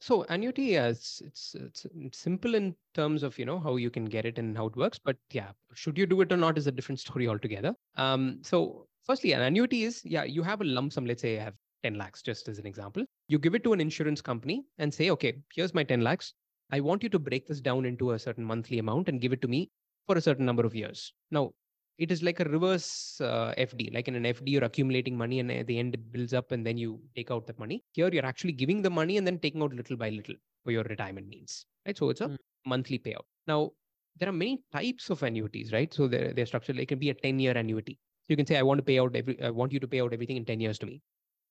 [0.00, 4.04] So annuity yes it's, it's it's simple in terms of you know how you can
[4.04, 6.68] get it and how it works but yeah should you do it or not is
[6.68, 7.74] a different story altogether.
[7.96, 11.42] Um so firstly an annuity is yeah you have a lump sum let's say i
[11.42, 13.04] have 10 lakhs, just as an example.
[13.28, 16.34] You give it to an insurance company and say, okay, here's my 10 lakhs.
[16.70, 19.42] I want you to break this down into a certain monthly amount and give it
[19.42, 19.70] to me
[20.06, 21.12] for a certain number of years.
[21.30, 21.52] Now,
[21.98, 23.92] it is like a reverse uh, FD.
[23.92, 26.64] Like in an FD, you're accumulating money and at the end it builds up and
[26.64, 27.82] then you take out that money.
[27.92, 30.84] Here, you're actually giving the money and then taking out little by little for your
[30.84, 31.66] retirement needs.
[31.86, 31.96] Right.
[31.96, 32.36] So it's a mm.
[32.66, 33.24] monthly payout.
[33.46, 33.72] Now,
[34.18, 35.92] there are many types of annuities, right?
[35.92, 36.78] So they're, they're structured.
[36.78, 37.98] It can be a 10 year annuity.
[38.28, 40.12] You can say, I want to pay out every, I want you to pay out
[40.12, 41.00] everything in 10 years to me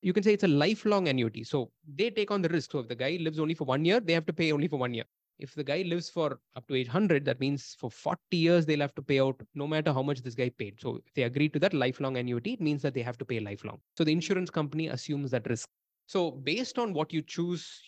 [0.02, 1.44] you can say it's a lifelong annuity.
[1.44, 2.72] So they take on the risk.
[2.72, 4.78] So if the guy lives only for one year, they have to pay only for
[4.78, 5.06] one year.
[5.40, 8.80] If the guy lives for up to age 100, that means for 40 years, they'll
[8.80, 10.80] have to pay out no matter how much this guy paid.
[10.82, 13.40] So if they agree to that lifelong annuity, it means that they have to pay
[13.40, 13.80] lifelong.
[13.98, 15.70] So the insurance company assumes that risk.
[16.08, 17.84] So based on what you choose,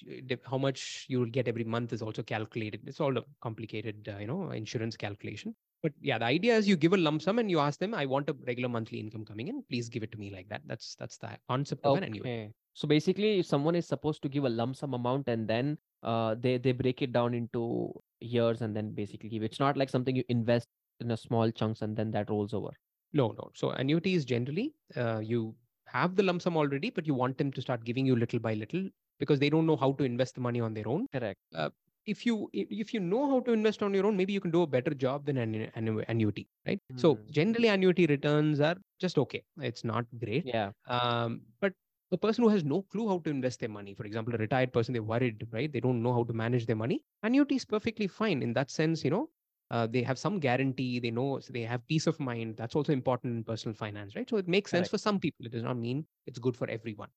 [0.45, 2.81] how much you will get every month is also calculated.
[2.85, 5.55] It's all a complicated, uh, you know, insurance calculation.
[5.81, 8.05] But yeah, the idea is you give a lump sum and you ask them, I
[8.05, 9.63] want a regular monthly income coming in.
[9.69, 10.61] Please give it to me like that.
[10.65, 12.05] That's that's the concept of okay.
[12.05, 12.53] an annuity.
[12.73, 16.35] So basically, if someone is supposed to give a lump sum amount and then uh,
[16.39, 19.43] they they break it down into years and then basically give.
[19.43, 20.67] It's not like something you invest
[20.99, 22.71] in a small chunks and then that rolls over.
[23.13, 23.49] No, no.
[23.53, 27.51] So annuity is generally uh, you have the lump sum already, but you want them
[27.53, 30.41] to start giving you little by little because they don't know how to invest the
[30.41, 31.07] money on their own.
[31.11, 31.39] Correct.
[31.55, 31.69] Uh,
[32.05, 34.61] if you if you know how to invest on your own maybe you can do
[34.63, 36.79] a better job than an, an annuity right?
[36.93, 36.99] Mm.
[36.99, 37.31] so hmm.
[37.31, 39.43] generally annuity returns are just okay.
[39.61, 40.45] It's not great.
[40.45, 40.71] Yeah.
[40.87, 41.73] Um but
[42.11, 44.73] the person who has no clue how to invest their money for example a retired
[44.73, 45.71] person they're worried right?
[45.71, 47.01] They don't know how to manage their money.
[47.23, 49.29] Annuity is perfectly fine in that sense you know
[49.71, 52.57] uh, they have some guarantee they know so they have peace of mind.
[52.57, 54.29] That's also important in personal finance right?
[54.29, 54.91] So it makes sense Correct.
[54.91, 55.45] for some people.
[55.45, 57.09] It does not mean it's good for everyone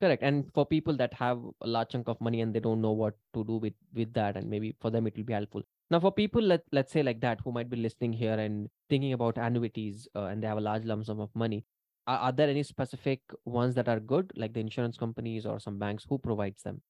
[0.00, 0.22] correct.
[0.22, 3.14] And for people that have a large chunk of money and they don't know what
[3.34, 5.62] to do with with that and maybe for them it will be helpful.
[5.90, 9.12] Now for people let, let's say like that who might be listening here and thinking
[9.12, 11.64] about annuities uh, and they have a large lump sum of money
[12.06, 15.78] are, are there any specific ones that are good like the insurance companies or some
[15.78, 16.80] banks who provides them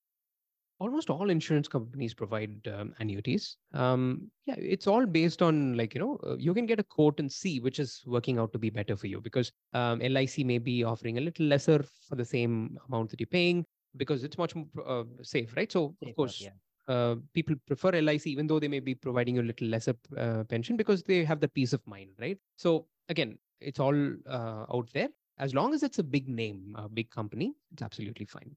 [0.81, 6.01] almost all insurance companies provide um, annuities um, yeah it's all based on like you
[6.01, 8.71] know uh, you can get a quote and see which is working out to be
[8.71, 12.77] better for you because um, lic may be offering a little lesser for the same
[12.89, 13.65] amount that you're paying
[13.97, 16.51] because it's much more uh, safe right so of course yeah.
[16.87, 20.45] Uh, people prefer LIC even though they may be providing you a little lesser uh,
[20.45, 22.39] pension because they have the peace of mind, right?
[22.57, 23.97] So again, it's all
[24.29, 25.09] uh, out there.
[25.39, 28.55] As long as it's a big name, a big company, it's absolutely fine.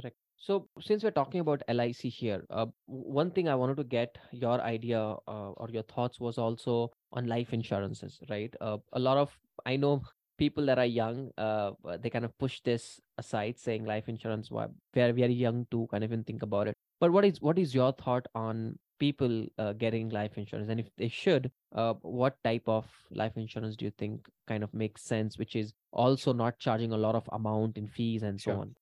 [0.00, 0.16] Correct.
[0.44, 4.60] So, since we're talking about LIC here, uh, one thing I wanted to get your
[4.60, 8.54] idea uh, or your thoughts was also on life insurances, right?
[8.60, 10.02] Uh, a lot of I know
[10.36, 14.68] people that are young, uh, they kind of push this aside, saying life insurance, we're
[14.92, 16.74] very young to kind of even think about it.
[17.00, 20.90] But what is what is your thought on people uh, getting life insurance, and if
[20.98, 25.38] they should, uh, what type of life insurance do you think kind of makes sense,
[25.38, 28.60] which is also not charging a lot of amount in fees and so sure.
[28.60, 28.74] on?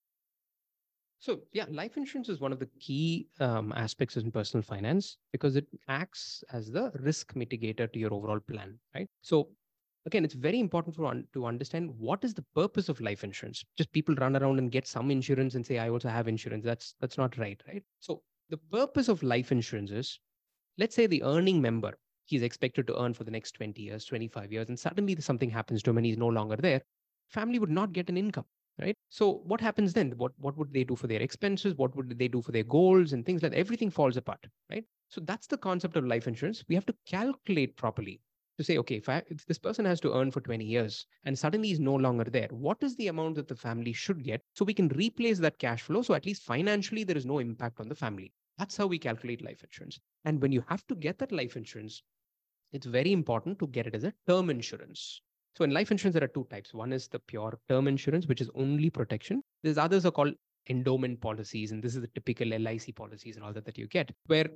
[1.22, 5.54] So, yeah, life insurance is one of the key um, aspects in personal finance because
[5.54, 9.08] it acts as the risk mitigator to your overall plan, right?
[9.20, 9.50] So,
[10.04, 13.64] again, it's very important for un- to understand what is the purpose of life insurance.
[13.76, 16.96] Just people run around and get some insurance and say, "I also have insurance." That's
[16.98, 17.84] that's not right, right?
[18.00, 20.18] So, the purpose of life insurance is,
[20.76, 24.52] let's say, the earning member he's expected to earn for the next 20 years, 25
[24.52, 26.82] years, and suddenly something happens to him and he's no longer there.
[27.28, 28.46] Family would not get an income
[28.80, 28.96] right?
[29.10, 30.12] So what happens then?
[30.16, 31.74] What what would they do for their expenses?
[31.74, 33.58] What would they do for their goals and things like that?
[33.58, 34.84] Everything falls apart right?
[35.08, 36.64] So that's the concept of life insurance.
[36.68, 38.20] We have to calculate properly
[38.58, 41.38] to say okay if, I, if this person has to earn for 20 years and
[41.38, 44.64] suddenly is no longer there what is the amount that the family should get so
[44.64, 46.02] we can replace that cash flow?
[46.02, 48.32] So at least financially there is no impact on the family.
[48.58, 49.98] That's how we calculate life insurance.
[50.24, 52.02] And when you have to get that life insurance
[52.72, 55.20] it's very important to get it as a term insurance
[55.54, 56.72] so in life insurance, there are two types.
[56.72, 59.42] One is the pure term insurance, which is only protection.
[59.62, 60.34] There's others are called
[60.68, 64.10] endowment policies, and this is the typical LIC policies and all that that you get,
[64.26, 64.46] where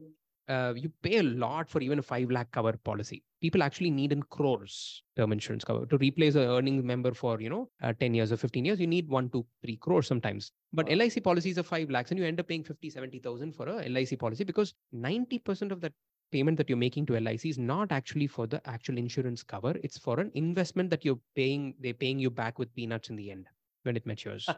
[0.49, 3.23] uh, you pay a lot for even a five lakh cover policy.
[3.43, 7.51] People actually need in crores term insurance cover to replace an earning member for you
[7.51, 8.81] know uh, 10 years or 15 years.
[8.81, 10.53] You need one, two, three crores sometimes.
[10.73, 10.89] But.
[10.89, 14.19] LIC policies are five lakhs, and you end up paying 50, 70,000 for a LIC
[14.19, 15.93] policy because 90% of that
[16.33, 19.75] payment that you're making to LIC is not actually for the actual insurance cover.
[19.83, 23.31] It's for an investment that you're paying, they're paying you back with peanuts in the
[23.31, 23.47] end
[23.83, 24.57] when it matures.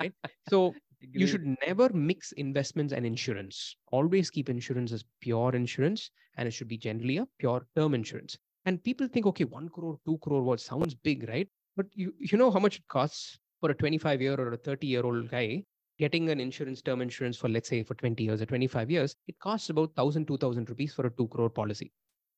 [0.00, 0.12] right?
[0.48, 3.76] So you should never mix investments and insurance.
[3.92, 8.38] Always keep insurance as pure insurance, and it should be generally a pure term insurance.
[8.64, 11.48] And people think, okay, one crore, two crore, what sounds big, right?
[11.76, 14.86] But you you know how much it costs for a 25 year or a 30
[14.86, 15.64] year old guy
[15.98, 19.38] getting an insurance term insurance for let's say for 20 years or 25 years it
[19.38, 21.92] costs about 1000 2000 rupees for a 2 crore policy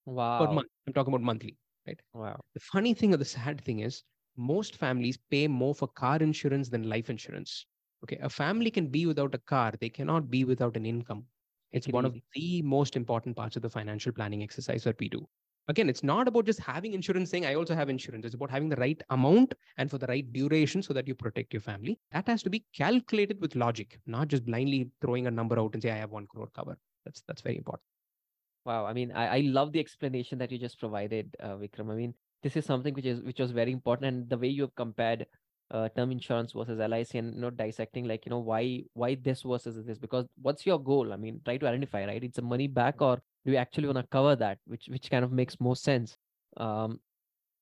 [0.05, 0.45] wow.
[0.45, 0.69] per month.
[0.87, 2.01] I'm talking about monthly right?
[2.13, 2.41] Wow.
[2.55, 4.03] The funny thing or the sad thing is
[4.37, 7.67] most families pay more for car insurance than life insurance
[8.03, 8.19] okay?
[8.23, 11.25] A family can be without a car they cannot be without an income.
[11.73, 15.27] It's one of the most important parts of the financial planning exercise that we do
[15.69, 18.25] again it's not about just having insurance saying i also have insurance.
[18.25, 21.53] It's about having the right amount and for the right duration so that you protect
[21.53, 21.99] your family.
[22.13, 25.83] That has to be calculated with logic not just blindly throwing a number out and
[25.83, 26.77] say i have one crore cover.
[27.05, 27.83] That's that's very important.
[28.65, 28.87] Wow.
[28.87, 31.91] I mean i, I love the explanation that you just provided uh, vikram.
[31.91, 34.63] I mean this is something which is which was very important and the way you
[34.63, 35.27] have compared
[35.73, 39.43] uh, term insurance versus LIC and you know dissecting like you know why why this
[39.43, 41.13] versus this because what's your goal?
[41.13, 42.23] I mean try to identify right?
[42.23, 44.59] It's a money back or do we actually want to cover that?
[44.67, 46.19] Which which kind of makes more sense.
[46.57, 47.01] Um,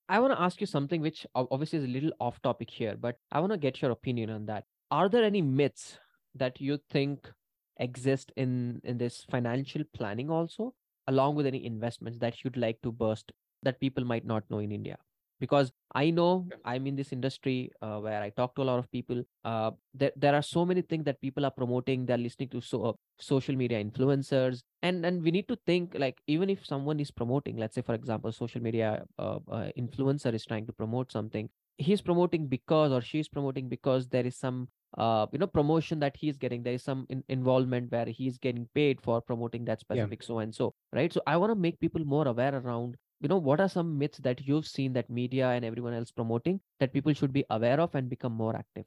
[0.09, 3.16] i want to ask you something which obviously is a little off topic here but
[3.33, 4.64] i want to get your opinion on that.
[4.90, 5.99] Are there any myths
[6.35, 7.31] that you think
[7.79, 10.75] exist in in this financial planning also
[11.09, 14.73] along with any investments that you'd like to burst that people might not know in
[14.73, 14.99] india?
[15.40, 18.90] Because i know i'm in this industry uh, where i talk to a lot of
[18.90, 19.25] people.
[19.44, 22.85] Uh, there, there are so many things that people are promoting they're listening to so,
[22.85, 27.11] uh, social media influencers and and we need to think like even if someone is
[27.11, 31.48] promoting let's say for example social media uh, uh, influencer is trying to promote something
[31.79, 36.16] he's promoting because or she's promoting because there is some uh, you know promotion that
[36.16, 40.20] he's getting there is some in- involvement where he's getting paid for promoting that specific
[40.22, 40.27] yeah.
[40.27, 41.12] so and so right?
[41.12, 44.18] So i want to make people more aware around you know what are some myths
[44.18, 47.94] that you've seen that media and everyone else promoting that people should be aware of
[47.94, 48.85] and become more active?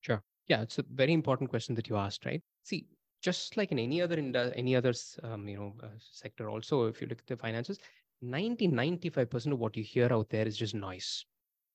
[0.00, 0.22] Sure.
[0.46, 2.42] Yeah it's a very important question that you asked right?
[2.62, 2.86] See
[3.28, 4.18] just like in any other
[4.62, 7.78] any other um, you know uh, sector also if you look at the finances
[8.22, 11.10] 90 95% of what you hear out there is just noise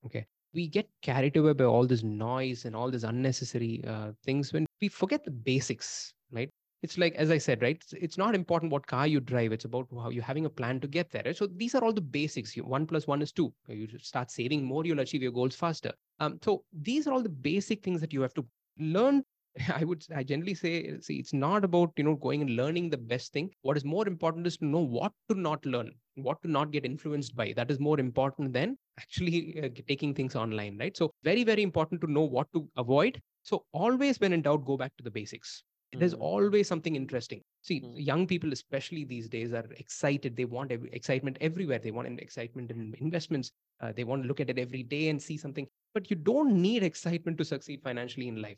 [0.06, 4.52] okay we get carried away by all this noise and all this unnecessary uh, things
[4.54, 6.50] when we forget the basics, right?
[6.84, 7.76] It's like, as I said, right?
[7.76, 9.52] It's, it's, not important what car you drive.
[9.52, 11.22] It's about how you're having a plan to get there.
[11.24, 11.38] Right?
[11.38, 12.56] So these are all the basics.
[12.56, 13.54] One plus one is two.
[13.68, 15.94] You start saving more, you'll achieve your goals faster.
[16.20, 18.46] Um, so these are all the basic things that you have to
[18.80, 19.24] learn
[19.76, 22.98] I would I generally say see it's not about you know going and learning the
[22.98, 23.50] best thing.
[23.64, 26.86] What is more important is to know what to not learn, what to not get
[26.86, 27.54] influenced by.
[27.56, 30.96] That is more important than actually uh, taking things online, right?
[30.96, 33.22] So very very important to know what to avoid.
[33.44, 35.64] So always when in doubt, go back to the basics.
[35.92, 36.00] Mm-hmm.
[36.00, 37.42] There's always something interesting.
[37.64, 38.00] See, mm-hmm.
[38.00, 40.38] young people, especially these days, are excited.
[40.38, 41.80] They want every, excitement everywhere.
[41.80, 43.52] They want excitement in investments.
[43.82, 45.68] Uh, they want to look at it every day and see something.
[45.94, 48.58] But you don't need excitement to succeed financially in life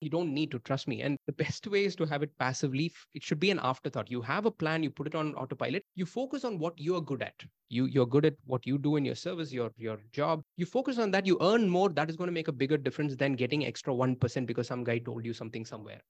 [0.00, 1.02] you don't need to trust me.
[1.02, 2.92] And the best way is to have it passively.
[3.14, 4.10] It should be an afterthought.
[4.10, 5.84] You have a plan you put it on autopilot.
[5.94, 7.34] You focus on what you're good at.
[7.68, 10.42] You you're good at what you do in your service your your job.
[10.56, 11.26] You focus on that.
[11.26, 11.88] You earn more.
[11.90, 14.98] That is going to make a bigger difference than getting extra 1% because some guy
[14.98, 16.00] told you something somewhere.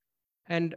[0.49, 0.75] And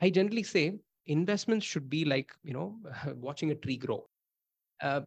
[0.00, 0.62] i generally say
[1.06, 2.78] investments should be like you know
[3.16, 4.06] watching a tree grow.
[4.80, 5.02] Uh,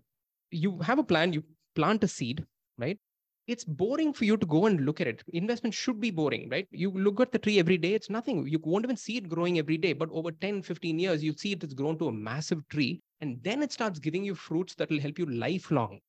[0.52, 1.34] you have a plan.
[1.34, 1.44] You
[1.76, 2.46] plant a seed
[2.78, 3.00] right
[3.48, 5.24] it's boring for you to go and look at it.
[5.34, 6.68] Investment should be boring, right?
[6.72, 8.48] You look at the tree every day, it's nothing.
[8.48, 9.94] You won't even see it growing every day.
[9.94, 13.02] But over 10, 15 years, you see it has grown to a massive tree.
[13.22, 16.00] And then it starts giving you fruits that will help you lifelong.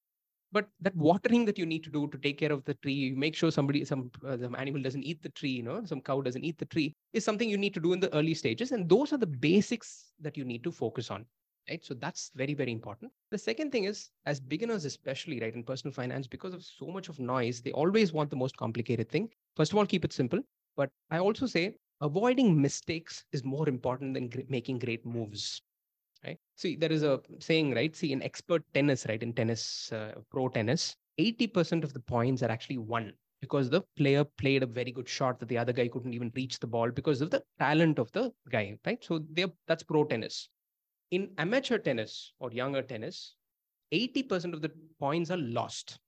[0.53, 3.17] But that watering that you need to do to take care of the tree, you
[3.17, 6.23] make sure somebody, some, uh, some animal doesn't eat the tree, you know, some cow
[6.23, 8.73] doesn't eat the tree, is something you need to do in the early stages.
[8.73, 11.27] And those are the basics that you need to focus on
[11.69, 11.85] right?
[11.85, 13.13] So that's very very important.
[13.31, 17.09] The second thing is as beginners especially right in personal finance because of so much
[17.09, 19.29] of noise they always want the most complicated thing.
[19.57, 20.41] First of all keep it simple.
[20.77, 25.63] But i also say avoiding mistakes is more important than making great moves
[26.25, 26.39] right?
[26.57, 27.95] See there is a saying right?
[27.95, 32.51] See in expert tennis right in tennis uh, pro tennis 80% of the points are
[32.51, 36.15] actually won because the player played a very good shot that the other guy couldn't
[36.15, 39.03] even reach the ball because of the talent of the guy right?
[39.03, 39.25] So
[39.67, 40.49] that's pro tennis
[41.11, 43.35] in amateur tennis or younger tennis,
[43.93, 45.99] 80% of the points are lost,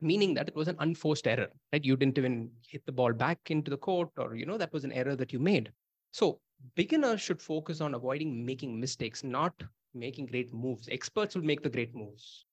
[0.00, 1.84] meaning that it was an unforced error, right?
[1.84, 4.84] You didn't even hit the ball back into the court, or, you know, that was
[4.84, 5.72] an error that you made.
[6.12, 6.40] So
[6.74, 9.62] beginners should focus on avoiding making mistakes, not
[9.94, 10.88] making great moves.
[10.88, 12.44] Experts will make the great moves.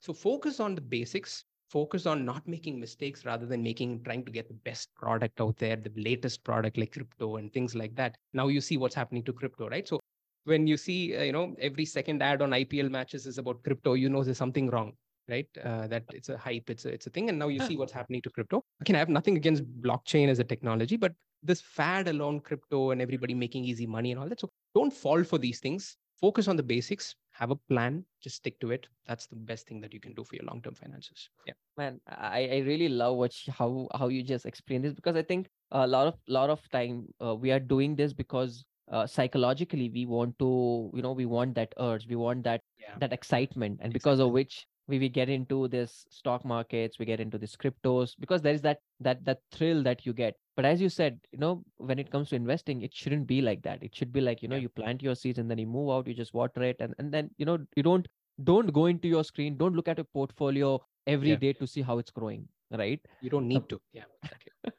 [0.00, 4.32] So focus on the basics, focus on not making mistakes rather than making trying to
[4.32, 8.16] get the best product out there the latest product like crypto and things like that
[8.32, 9.99] now you see what's happening to crypto right so
[10.44, 13.94] when you see uh, you know every second ad on IPL matches is about crypto,
[13.94, 14.92] you know there's something wrong,
[15.28, 15.48] right?
[15.64, 17.92] Uh, that it's a hype, it's a it's a thing, and now you see what's
[17.92, 18.64] happening to crypto.
[18.80, 23.00] Again, I have nothing against blockchain as a technology, but this fad alone, crypto and
[23.00, 24.40] everybody making easy money and all that.
[24.40, 25.96] So don't fall for these things.
[26.20, 27.14] Focus on the basics.
[27.32, 28.04] Have a plan.
[28.20, 28.86] Just stick to it.
[29.06, 31.30] That's the best thing that you can do for your long-term finances.
[31.46, 35.22] Yeah, man, I, I really love what how how you just explained this because I
[35.22, 39.88] think a lot of lot of time uh, we are doing this because uh, psychologically
[39.88, 42.94] we want to you know we want that urge we want that yeah.
[42.98, 43.78] that excitement.
[43.82, 47.56] And because of which we, we get into this stock markets we get into this
[47.56, 50.34] cryptos because there is that that that thrill that you get.
[50.56, 53.62] But as you said you know when it comes to investing it shouldn't be like
[53.62, 53.82] that.
[53.82, 54.62] It should be like you know yeah.
[54.62, 56.76] you plant your seeds and then you move out you just water it.
[56.80, 58.06] And, and then you know you don't
[58.42, 61.36] don't go into your screen don't look at a portfolio every yeah.
[61.36, 63.00] day to see how it's growing right?
[63.20, 63.80] You don't need to.
[63.92, 64.72] Yeah exactly.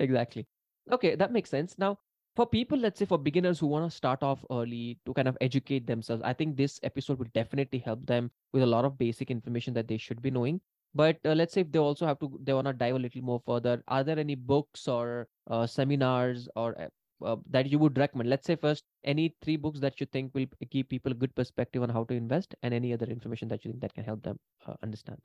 [0.00, 0.46] Exactly.
[0.92, 1.74] Okay that makes sense.
[1.78, 1.98] Now
[2.36, 5.36] for people let's say for beginners who want to start off early to kind of
[5.40, 9.30] educate themselves i think this episode will definitely help them with a lot of basic
[9.30, 10.60] information that they should be knowing.
[10.94, 13.22] But uh, let's say if they also have to they want to dive a little
[13.22, 16.88] more further are there any books or uh, seminars or uh,
[17.24, 18.28] uh, that you would recommend?
[18.28, 21.82] Let's say first any three books that you think will give people a good perspective
[21.84, 24.40] on how to invest and any other information that you think that can help them
[24.66, 25.24] uh, understand.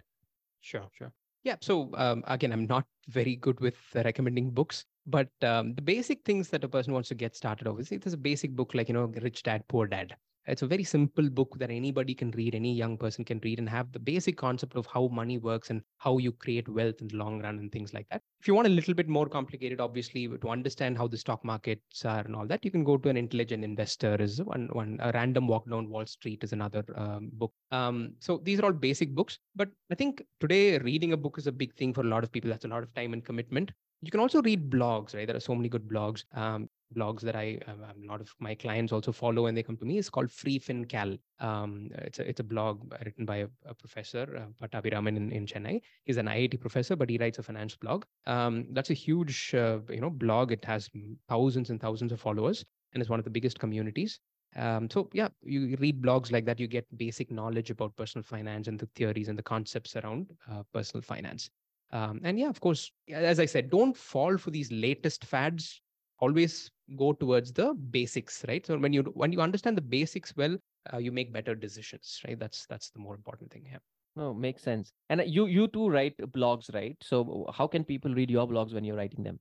[0.61, 1.11] Sure sure
[1.45, 6.23] yeah so um, again i'm not very good with recommending books but um, the basic
[6.25, 8.93] things that a person wants to get started obviously, there's a basic book like, you
[8.93, 10.15] know, Rich Dad, Poor Dad.
[10.47, 13.67] It's a very simple book that anybody can read, any young person can read and
[13.67, 17.17] have the basic concept of how money works and how you create wealth in the
[17.17, 18.21] long run and things like that.
[18.39, 22.05] If you want a little bit more complicated, obviously, to understand how the stock markets
[22.05, 25.11] are and all that, you can go to an intelligent investor is one, one a
[25.13, 27.51] random walk down Wall Street is another um, book.
[27.71, 29.39] Um, so these are all basic books.
[29.55, 32.31] But I think today reading a book is a big thing for a lot of
[32.31, 32.51] people.
[32.51, 35.39] That's a lot of time and commitment you can also read blogs right there are
[35.39, 39.11] so many good blogs um, blogs that I um, a lot of my clients also
[39.11, 41.19] follow when they come to me is called Free FinCal.
[41.39, 45.45] Um, it's a it's a blog written by a, a professor uh, Pattabiraman in, in
[45.45, 45.81] Chennai.
[46.05, 48.05] He's an IIT professor, but he writes a finance blog.
[48.25, 50.51] Um, that's a huge uh, you know blog.
[50.51, 50.89] It has
[51.27, 54.19] thousands and thousands of followers, and it's one of the biggest communities.
[54.55, 58.67] Um, so yeah, you read blogs like that, you get basic knowledge about personal finance
[58.67, 61.49] and the theories and the concepts around uh, personal finance.
[61.91, 65.81] Um, and yeah, of course, as I said, don't fall for these latest fads.
[66.19, 68.65] Always go towards the basics, right?
[68.65, 70.57] So when you when you understand the basics well,
[70.93, 72.39] uh, you make better decisions, right?
[72.39, 73.79] That's that's the more important thing here.
[74.15, 74.91] No, makes sense.
[75.09, 76.95] And uh, you you too write blogs, right?
[77.01, 79.39] So how can people read your blogs when you're writing them?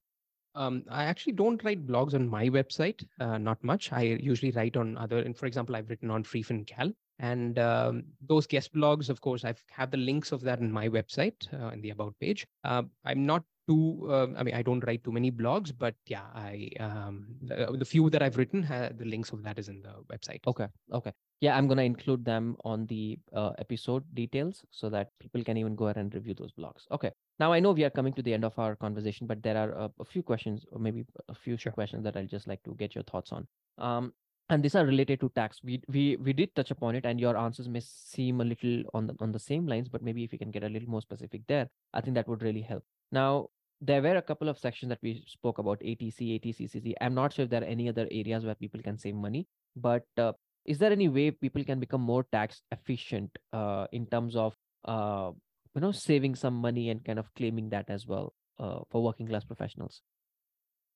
[0.57, 3.93] Um, I actually don't write blogs on my website, uh, not much.
[3.93, 8.47] I usually write on other, and for example, I've written on FreeFinCal, and um, those
[8.47, 11.81] guest blogs, of course, I have the links of that in my website uh, in
[11.81, 12.47] the about page.
[12.63, 16.25] Uh, I'm not too, uh, I mean, I don't write too many blogs, but yeah,
[16.35, 19.95] I um, the, the few that I've written, the links of that is in the
[20.13, 20.41] website.
[20.47, 25.43] Okay, okay, yeah, I'm gonna include them on the uh, episode details so that people
[25.43, 26.83] can even go ahead and review those blogs.
[26.91, 29.57] Okay, now I know we are coming to the end of our conversation, but there
[29.57, 31.73] are a, a few questions, or maybe a few sure.
[31.73, 33.47] questions that I'll just like to get your thoughts on.
[33.79, 34.13] Um,
[34.51, 35.61] and these are related to tax.
[35.65, 39.07] We we we did touch upon it, and your answers may seem a little on
[39.07, 41.43] the on the same lines, but maybe if you can get a little more specific
[41.49, 42.85] there, I think that would really help.
[43.15, 43.49] Now,
[43.81, 46.95] there were a couple of sections that we spoke about 80C, 80CCD.
[47.01, 49.47] I'm not sure if there are any other areas where people can save money,
[49.77, 50.33] but uh,
[50.65, 54.57] is there any way people can become more tax efficient uh, in terms of
[54.87, 55.31] uh,
[55.75, 59.29] you know saving some money and kind of claiming that as well uh, for working
[59.29, 60.03] class professionals?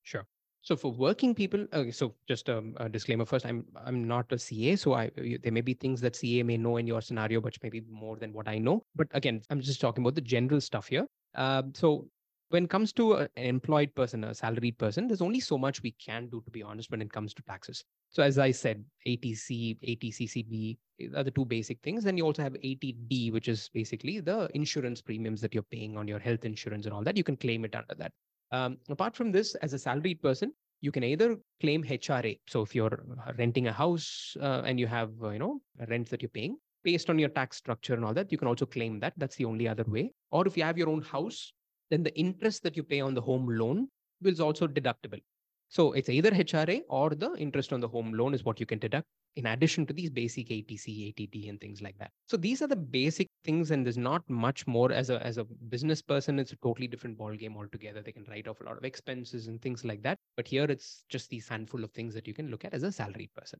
[0.03, 0.25] Sure.
[0.61, 4.37] So for working people, okay, so just a, a, disclaimer first, I'm I'm not a
[4.37, 7.61] CA, so I there may be things that CA may know in your scenario, which
[7.63, 8.83] may be more than what I know.
[8.93, 11.07] But again, I'm just talking about the general stuff here.
[11.35, 12.07] Um, so
[12.49, 15.91] when it comes to an employed person, a salaried person, there's only so much we
[15.91, 17.83] can do, to be honest, when it comes to taxes.
[18.09, 20.77] So as I said, 80C, 80CCD
[21.15, 22.03] are the two basic things.
[22.03, 26.07] Then you also have 80D, which is basically the insurance premiums that you're paying on
[26.07, 27.17] your health insurance and all that.
[27.17, 28.11] You can claim it under that.
[28.51, 30.51] Um, apart from this, as a salaried person,
[30.81, 32.39] you can either claim HRA.
[32.47, 33.05] So if you're
[33.37, 37.09] renting a house uh, and you have, uh, you know, rent that you're paying based
[37.09, 39.13] on your tax structure and all that, you can also claim that.
[39.17, 40.11] That's the only other way.
[40.31, 41.53] Or if you have your own house,
[41.89, 43.87] then the interest that you pay on the home loan
[44.23, 45.21] is also deductible.
[45.69, 48.79] So it's either HRA or the interest on the home loan is what you can
[48.79, 49.05] deduct
[49.35, 52.11] in addition to these basic 80C, 80D, and things like that.
[52.27, 55.43] So these are the basic things, and there's not much more as a as a
[55.43, 56.39] business person.
[56.39, 58.01] It's a totally different ball game altogether.
[58.01, 60.17] They can write off a lot of expenses and things like that.
[60.35, 62.91] But here it's just these handful of things that you can look at as a
[62.91, 63.59] salaried person.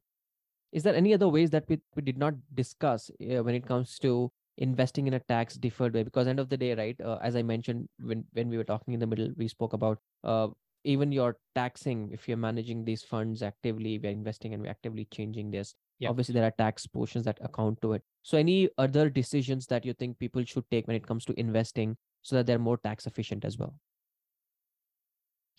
[0.71, 3.97] Is there any other ways that we, we did not discuss uh, when it comes
[3.99, 6.03] to investing in a tax deferred way?
[6.03, 6.99] Because end of the day, right?
[7.01, 9.99] Uh, as I mentioned when when we were talking in the middle, we spoke about
[10.23, 10.47] uh,
[10.83, 15.51] even your taxing if you're managing these funds actively we're investing and we're actively changing
[15.51, 16.09] this yeah.
[16.09, 19.93] obviously there are tax portions that account to it so any other decisions that you
[19.93, 23.43] think people should take when it comes to investing so that they're more tax efficient
[23.43, 23.73] as well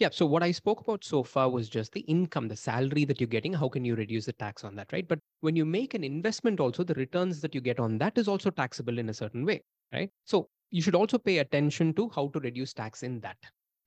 [0.00, 3.20] yeah so what i spoke about so far was just the income the salary that
[3.20, 5.94] you're getting how can you reduce the tax on that right but when you make
[5.94, 9.14] an investment also the returns that you get on that is also taxable in a
[9.14, 13.20] certain way right so you should also pay attention to how to reduce tax in
[13.20, 13.36] that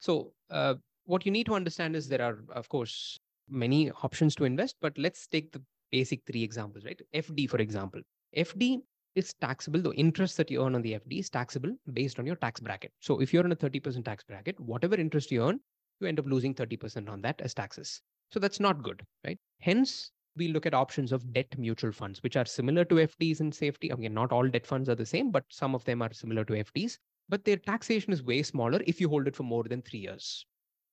[0.04, 3.18] so uh, what you need to understand is there are, of course,
[3.50, 5.62] many options to invest, but let's take the
[5.92, 7.00] basic three examples, right?
[7.14, 8.02] FD, for example.
[8.36, 8.82] FD
[9.16, 9.82] is taxable.
[9.82, 12.92] The interest that you earn on the FD is taxable based on your tax bracket.
[13.00, 15.60] So if you're in a 30% tax bracket, whatever interest you earn,
[16.00, 18.02] you end up losing 30% on that as taxes.
[18.32, 19.38] So that's not good, right?
[19.60, 23.52] Hence, we look at options of debt mutual funds, which are similar to FDs in
[23.52, 23.90] safety.
[23.90, 26.54] Again, not all debt funds are the same, but some of them are similar to
[26.54, 26.98] FDs.
[27.30, 30.46] But their taxation is way smaller if you hold it for more than three years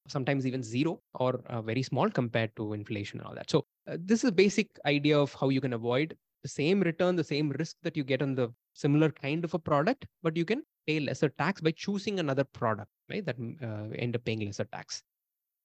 [0.09, 3.51] sometimes even zero or uh, very small compared to inflation and all that.
[3.51, 7.16] So uh, this is a basic idea of how you can avoid the same return,
[7.16, 10.44] the same risk that you get on the similar kind of a product, but you
[10.44, 13.25] can pay lesser tax by choosing another product, right?
[13.25, 15.03] That uh, end up paying lesser tax.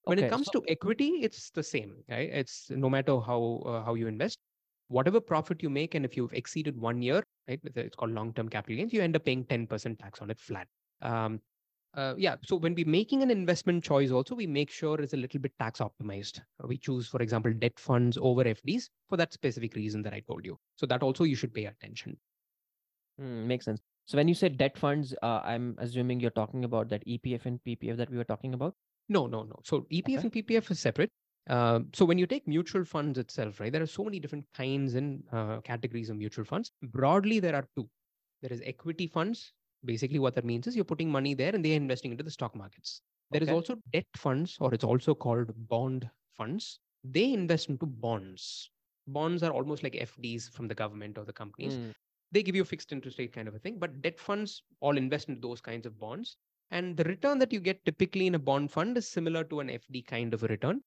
[0.05, 2.29] When okay, it comes so- to equity, it's the same, right?
[2.29, 4.39] It's no matter how uh, how you invest,
[4.87, 8.77] whatever profit you make, and if you've exceeded one year, right, it's called long-term capital
[8.77, 10.67] gains, you end up paying 10% tax on it flat.
[11.01, 11.41] Um,
[11.95, 15.17] uh, yeah so when we're making an investment choice also we make sure it's a
[15.17, 19.33] little bit tax optimized uh, we choose for example debt funds over fds for that
[19.33, 22.17] specific reason that i told you so that also you should pay attention
[23.19, 26.89] mm, makes sense so when you say debt funds uh, i'm assuming you're talking about
[26.89, 28.73] that epf and ppf that we were talking about
[29.09, 30.15] no no no so epf okay.
[30.15, 31.11] and ppf is separate
[31.49, 34.95] uh, so when you take mutual funds itself right there are so many different kinds
[34.95, 37.87] and uh, categories of mutual funds broadly there are two
[38.41, 39.53] there is equity funds
[39.85, 42.55] Basically, what that means is you're putting money there and they're investing into the stock
[42.55, 43.01] markets.
[43.31, 43.51] There okay.
[43.51, 46.79] is also debt funds, or it's also called bond funds.
[47.03, 48.69] They invest into bonds.
[49.07, 51.75] Bonds are almost like FDs from the government or the companies.
[51.75, 51.93] Mm.
[52.35, 54.97] They give you a fixed interest rate kind of a thing, but debt funds all
[54.97, 56.35] invest into those kinds of bonds.
[56.69, 59.69] And the return that you get typically in a bond fund is similar to an
[59.69, 60.81] FD kind of a return.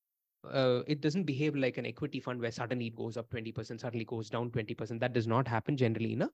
[0.44, 4.04] Uh, it doesn't behave like an equity fund where suddenly it goes up 20%, suddenly
[4.04, 5.00] goes down 20%.
[5.00, 6.28] That does not happen generally in a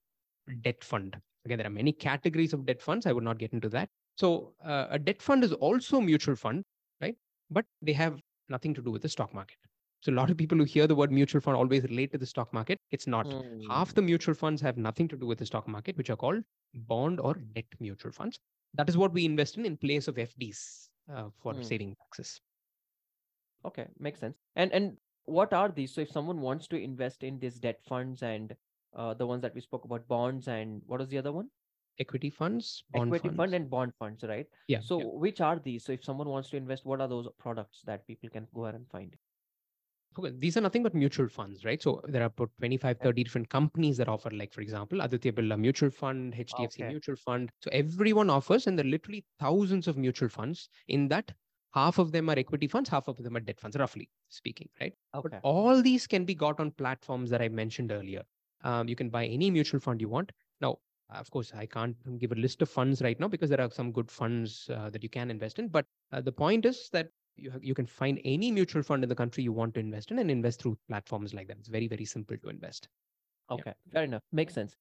[0.63, 1.17] debt fund.
[1.45, 3.07] Again, there are many categories of debt funds.
[3.07, 3.89] I would not get into that.
[4.17, 6.65] So uh, a debt fund is also a mutual fund,
[7.01, 7.15] right?
[7.51, 9.59] But they have nothing to do with the stock market.
[10.05, 12.27] So a lot of people who hear the word mutual fund always relate to the
[12.27, 12.79] stock market.
[12.91, 13.27] It's not.
[13.27, 13.41] Hmm.
[13.71, 16.43] Half the mutual funds have nothing to do with the stock market, which are called
[16.75, 18.39] bond or debt mutual funds.
[18.75, 21.63] That is what we invest in in place of FDs uh, for Hmm.
[21.63, 22.43] saving taxes.
[23.65, 24.37] Okay, makes sense.
[24.57, 25.95] And and what are these?
[25.95, 28.55] So if someone wants to invest in these debt funds and
[28.95, 31.49] uh, the ones that we spoke about, bonds and what was the other one?
[31.99, 33.37] Equity funds, bond Equity funds.
[33.39, 34.47] fund and bond funds, right?
[34.69, 34.81] yeah.
[34.81, 35.05] So yeah.
[35.05, 35.85] which are these?
[35.85, 38.75] So if someone wants to invest, what are those products that people can go ahead
[38.75, 39.17] and find?
[40.39, 41.83] These are nothing but mutual funds, right?
[41.83, 45.59] So there are about 25, 30 different companies that offer, like, for example, Aditya Birla
[45.59, 46.89] Mutual Fund, HDFC Okay.
[46.91, 47.51] Mutual Fund.
[47.61, 50.69] So everyone offers, and there are literally thousands of mutual funds.
[50.89, 51.33] In that,
[51.73, 54.95] half of them are equity funds, half of them are debt funds, roughly speaking, right?
[55.15, 55.29] Okay.
[55.31, 58.23] But all these can be got on platforms that I mentioned earlier.
[58.63, 60.33] Um, you can buy any mutual fund you want.
[60.61, 60.79] Now,
[61.11, 63.93] of course, I can't give a list of funds right now because there are some
[63.93, 65.69] good funds uh, that you can invest in.
[65.69, 69.09] But uh, the point is that you, have, you can find any mutual fund in
[69.09, 71.59] the country you want to invest in and invest through platforms like that.
[71.59, 72.89] It's very, very simple to invest.
[73.51, 73.55] Yeah.
[73.57, 74.23] Okay, fair enough.
[74.33, 74.77] Makes sense.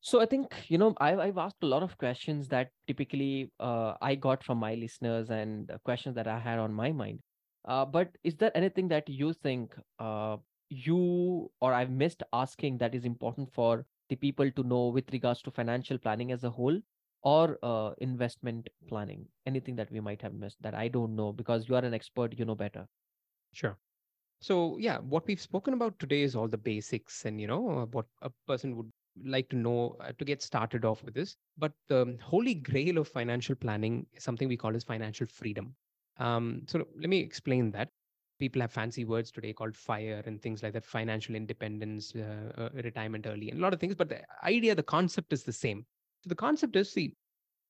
[0.00, 3.94] So I think, you know, I've, I've asked a lot of questions that typically uh,
[4.00, 7.20] I got from my listeners and questions that I had on my mind.
[7.66, 10.38] Uh, but is there anything that you think uh,
[10.70, 15.42] you or I've missed asking that is important for the people to know with regards
[15.42, 16.78] to financial planning as a whole
[17.22, 19.26] or uh, investment planning?
[19.46, 22.38] Anything that we might have missed that I don't know because you are an expert,
[22.38, 22.86] you know better.
[23.52, 23.76] Sure.
[24.40, 27.86] So yeah, what we've spoken about today is all the basics and you know uh,
[27.86, 28.90] what a person would
[29.24, 31.36] like to know uh, to get started off with this.
[31.58, 35.74] But the holy grail of financial planning is something we call as financial freedom.
[36.18, 37.90] Um, so let me explain that.
[38.38, 42.68] People have fancy words today called FIRE and things like that, financial independence, uh, uh,
[42.82, 43.94] retirement early, and a lot of things.
[43.94, 45.84] But the idea, the concept is the same.
[46.22, 47.14] So the concept is, see,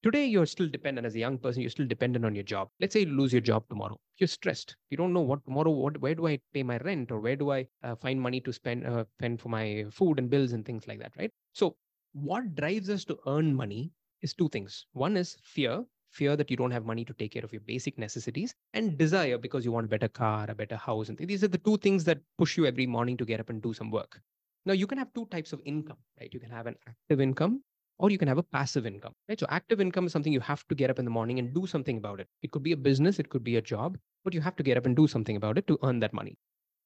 [0.03, 2.69] today you're still dependent as a young person you're still dependent on your job.
[2.81, 3.99] Let's say you lose your job tomorrow.
[4.19, 4.77] You're stressed.
[4.91, 7.51] You don't know what tomorrow what where do i pay my rent or where do
[7.53, 10.87] i uh, find money to spend uh, spend for my food and bills and things
[10.89, 11.33] like that right?
[11.53, 11.77] So
[12.13, 13.93] what drives us to earn money
[14.23, 14.87] is two things.
[14.93, 17.97] One is fear fear that you don't have money to take care of your basic
[17.99, 21.45] necessities and desire because you want a better car a better house and th- these
[21.45, 23.91] are the two things that push you every morning to get up and do some
[23.91, 24.21] work.
[24.67, 26.33] Now you can have two types of income right?
[26.33, 27.63] You can have an active income
[28.01, 29.39] or you can have a passive income right?
[29.39, 31.67] So active income is something you have to get up in the morning and do
[31.67, 32.29] something about it.
[32.43, 34.77] It could be a business it could be a job but you have to get
[34.79, 36.37] up and do something about it to earn that money.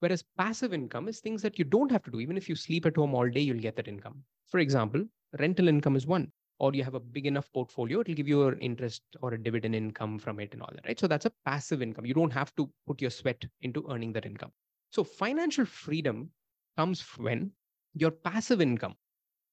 [0.00, 2.20] Whereas passive income is things that you don't have to do.
[2.20, 4.24] Even if you sleep at home all day you'll get that income.
[4.46, 5.06] For example
[5.38, 8.58] rental income is one or you have a big enough portfolio it'll give you an
[8.60, 10.98] interest or a dividend income from it and all that right?
[11.00, 12.06] So that's a passive income.
[12.06, 14.52] You don't have to put your sweat into earning that income.
[14.90, 16.30] So financial freedom
[16.76, 17.52] comes when
[17.94, 18.94] your passive income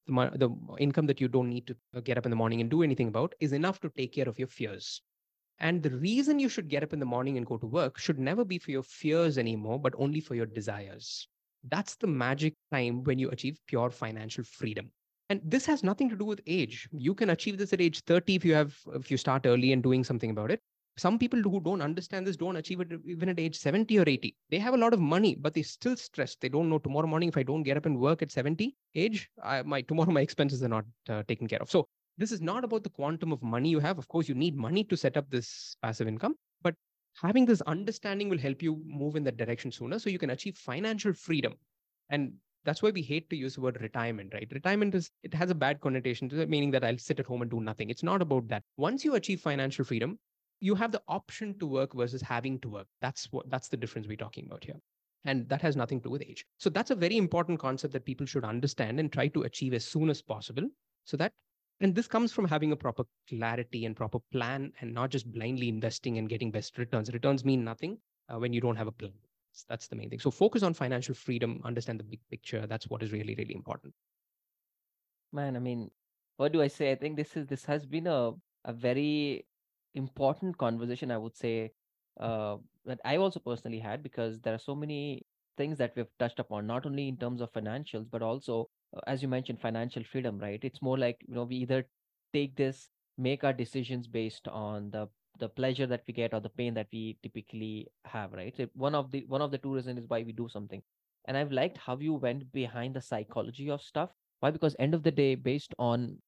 [0.06, 2.70] the, the income that you don't need to uh, get up in the morning and
[2.70, 5.02] do anything about is enough to take care of your fears.
[5.58, 8.18] And the reason you should get up in the morning and go to work should
[8.18, 11.28] never be for your fears anymore, but only for your desires.
[11.68, 14.90] That's the magic time when you achieve pure financial freedom.
[15.28, 16.88] And this has nothing to do with age.
[16.92, 19.82] You can achieve this at age 30 if you have if you start early and
[19.82, 20.60] doing something about it.
[20.96, 24.36] Some people who don't understand this don't achieve it even at age 70 or 80.
[24.50, 26.40] They have a lot of money, but they still stressed.
[26.40, 29.30] They don't know tomorrow morning if I don't get up and work at 70 age,
[29.42, 31.70] I, my tomorrow my expenses are not uh, taken care of.
[31.70, 31.88] So
[32.18, 33.98] this is not about the quantum of money you have.
[33.98, 36.74] Of course, you need money to set up this passive income, but
[37.22, 40.56] having this understanding will help you move in that direction sooner, so you can achieve
[40.58, 41.54] financial freedom.
[42.10, 42.34] And
[42.64, 44.48] that's why we hate to use the word retirement, right?
[44.52, 47.42] Retirement is it has a bad connotation to it, meaning that I'll sit at home
[47.42, 47.90] and do nothing.
[47.90, 48.62] It's not about that.
[48.76, 50.18] Once you achieve financial freedom,
[50.62, 52.86] you have the option to work versus having to work.
[53.00, 54.76] That's what that's the difference we're talking about here.
[55.24, 56.44] And that has nothing to do with age.
[56.58, 59.84] So that's a very important concept that people should understand and try to achieve as
[59.84, 60.68] soon as possible.
[61.04, 61.32] So that
[61.80, 65.68] and this comes from having a proper clarity and proper plan and not just blindly
[65.68, 67.12] investing and getting best returns.
[67.12, 67.98] Returns mean nothing
[68.32, 69.12] uh, when you don't have a plan.
[69.68, 70.20] That's the main thing.
[70.20, 72.68] So focus on financial freedom, understand the big picture.
[72.68, 73.92] That's what is really, really important.
[75.32, 75.90] Man, I mean,
[76.36, 76.92] what do I say?
[76.92, 78.32] I think this is this has been a
[78.64, 79.44] a very
[79.94, 81.72] important conversation, I would say,
[82.20, 85.24] uh, that I also personally had because there are so many
[85.56, 89.22] things that we've touched upon, not only in terms of financials, but also, uh, as
[89.22, 90.60] you mentioned, financial freedom, right?
[90.62, 91.86] It's more like, you know, we either
[92.32, 92.88] take this,
[93.18, 96.86] make our decisions based on the the pleasure that we get or the pain that
[96.92, 98.54] we typically have, right?
[98.56, 100.82] So one of the one of the two reasons is why we do something.
[101.26, 104.10] And I've liked how you went behind the psychology of stuff.
[104.40, 104.50] Why?
[104.50, 106.18] Because end of the day, based on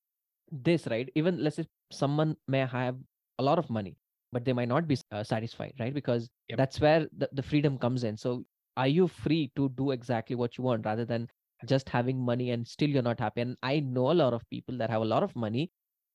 [0.51, 1.09] this, right?
[1.15, 2.97] Even let's say someone may have
[3.39, 3.97] a lot of money,
[4.33, 5.95] but they might not be uh, satisfied, right?
[5.95, 6.59] Because Yep.
[6.59, 8.17] that's where the, the freedom comes in.
[8.17, 8.45] So
[8.77, 11.29] are you free to do exactly what you want rather than
[11.67, 13.41] just having money and still you're not happy?
[13.43, 15.71] And I know a lot of people that have a lot of money,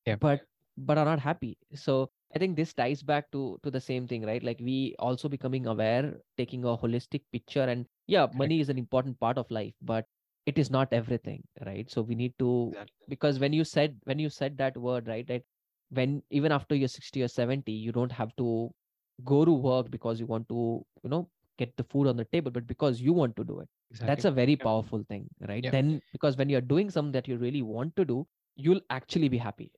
[0.05, 0.19] Yep.
[0.19, 0.41] but
[0.77, 4.25] but are not happy so i think this ties back to to the same thing
[4.25, 8.77] right like we also becoming aware taking a holistic picture and yeah money is an
[8.77, 10.05] important part of life but
[10.45, 13.05] it is not everything right so we need to Exactly.
[13.07, 15.43] because when you said when you said that word right that
[15.89, 18.71] when even after you're 60 or 70 you don't have to
[19.23, 22.51] go to work because you want to you know get the food on the table
[22.51, 24.07] but because you want to do it Exactly.
[24.07, 24.65] that's a very Yeah.
[24.65, 25.71] powerful thing right Yeah.
[25.71, 28.25] then because when you're doing something that you really want to do
[28.55, 29.71] you'll actually be happy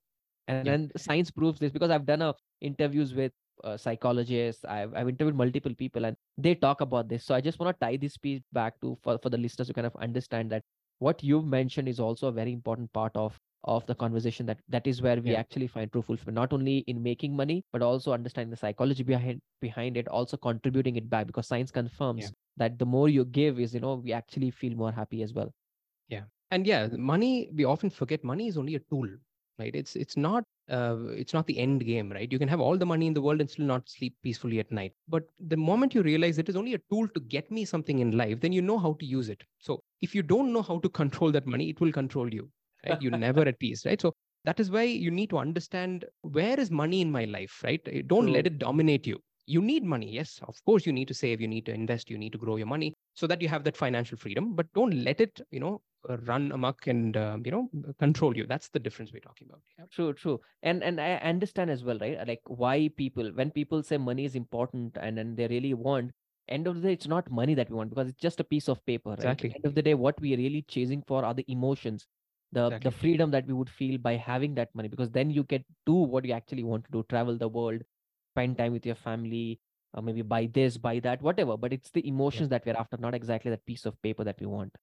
[0.47, 0.63] and Yeah.
[0.65, 3.31] then science proves this because i've done a interviews with
[3.63, 7.59] uh, psychologists I've, I've interviewed multiple people and they talk about this so i just
[7.59, 10.51] want to tie this piece back to for, for the listeners to kind of understand
[10.51, 10.63] that
[10.99, 14.87] what you've mentioned is also a very important part of of the conversation that that
[14.87, 15.35] is where we Yeah.
[15.35, 19.41] actually find true fulfillment not only in making money but also understanding the psychology behind
[19.61, 23.73] behind it also contributing it back because science confirms that the more you give is
[23.73, 25.51] you know we actually feel more happy as well.
[26.07, 26.23] Yeah.
[26.51, 29.07] and yeah money we often forget money is only a tool
[29.59, 29.75] right?
[29.75, 32.31] It's it's not uh, it's not the end game right?
[32.31, 34.71] You can have all the money in the world and still not sleep peacefully at
[34.71, 34.93] night.
[35.07, 38.17] But the moment you realize it is only a tool to get me something in
[38.17, 39.43] life then you know how to use it.
[39.59, 42.49] So if you don't know how to control that money it will control you
[42.87, 44.13] right you're never at peace right so
[44.43, 48.01] that is why you need to understand where is money in my life right Uh,
[48.07, 51.41] don't let it dominate you you need money yes of course you need to save
[51.41, 53.77] you need to invest you need to grow your money so that you have that
[53.77, 57.69] financial freedom but don't let it you know uh, run amok and uh, you know
[57.99, 59.85] control you that's the difference we're talking about yeah.
[59.91, 60.39] True, true.
[60.63, 62.27] And and I understand as well, right?
[62.27, 66.11] Like why people when people say money is important and then they really want,
[66.47, 68.67] end of the day, it's not money that we want because it's just a piece
[68.69, 69.19] of paper, right?
[69.19, 69.51] Exactly.
[69.55, 72.07] End of the day, what we are really chasing for are the emotions,
[72.51, 72.89] the Exactly.
[72.89, 75.93] the freedom that we would feel by having that money, because then you get do
[75.93, 77.81] what you actually want to do, travel the world,
[78.33, 79.59] spend time with your family,
[79.93, 81.57] or maybe buy this, buy that, whatever.
[81.57, 84.47] But it's the emotions that we're after, not exactly that piece of paper that we
[84.47, 84.75] want.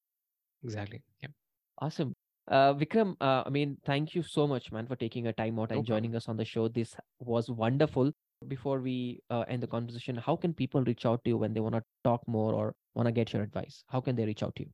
[0.64, 1.28] exactly yeah
[1.80, 2.14] Awesome.
[2.48, 5.70] Uh, Vikram, uh, I mean, thank you so much, man, for taking a time out
[5.70, 6.68] No and joining us on the show.
[6.68, 8.10] This was wonderful.
[8.48, 11.60] Before we uh, end the conversation, how can people reach out to you when they
[11.60, 13.84] want to talk more or want to get your advice?
[13.88, 14.70] How can they reach out to you?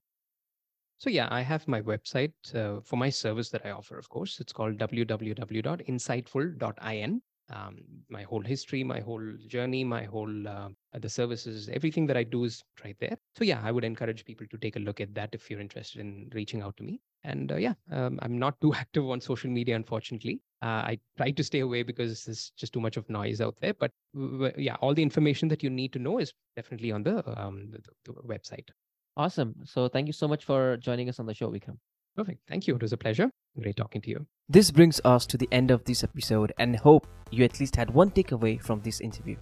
[1.04, 4.40] So yeah i have my website uh, for my service that i offer of course.
[4.40, 7.22] It's called www.insightful.in
[7.54, 7.76] um,
[8.08, 12.44] my whole history my whole journey my whole uh, the services everything that i do
[12.44, 13.18] is right there.
[13.36, 16.00] So yeah i would encourage people to take a look at that if you're interested
[16.00, 17.02] in reaching out to me.
[17.22, 20.40] And uh, yeah um, i'm not too active on social media unfortunately.
[20.62, 23.74] Uh, i try to stay away because there's just too much of noise out there.
[23.74, 27.22] But w- yeah all the information that you need to know is definitely on the
[27.38, 28.70] um, the, the website
[29.16, 29.54] Awesome.
[29.64, 31.78] So thank you so much for joining us on the show, Vikram.
[32.16, 35.36] perfect thank you it was a pleasure great talking to you This brings us to
[35.36, 39.00] the end of this episode and hope you at least had one takeaway from this
[39.00, 39.36] interview.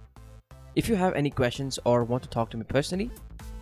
[0.75, 3.11] If you have any questions or want to talk to me personally,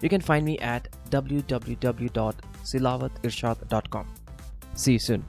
[0.01, 4.07] you can find me at www.silawatirshad.com.
[4.75, 5.25] See you soon.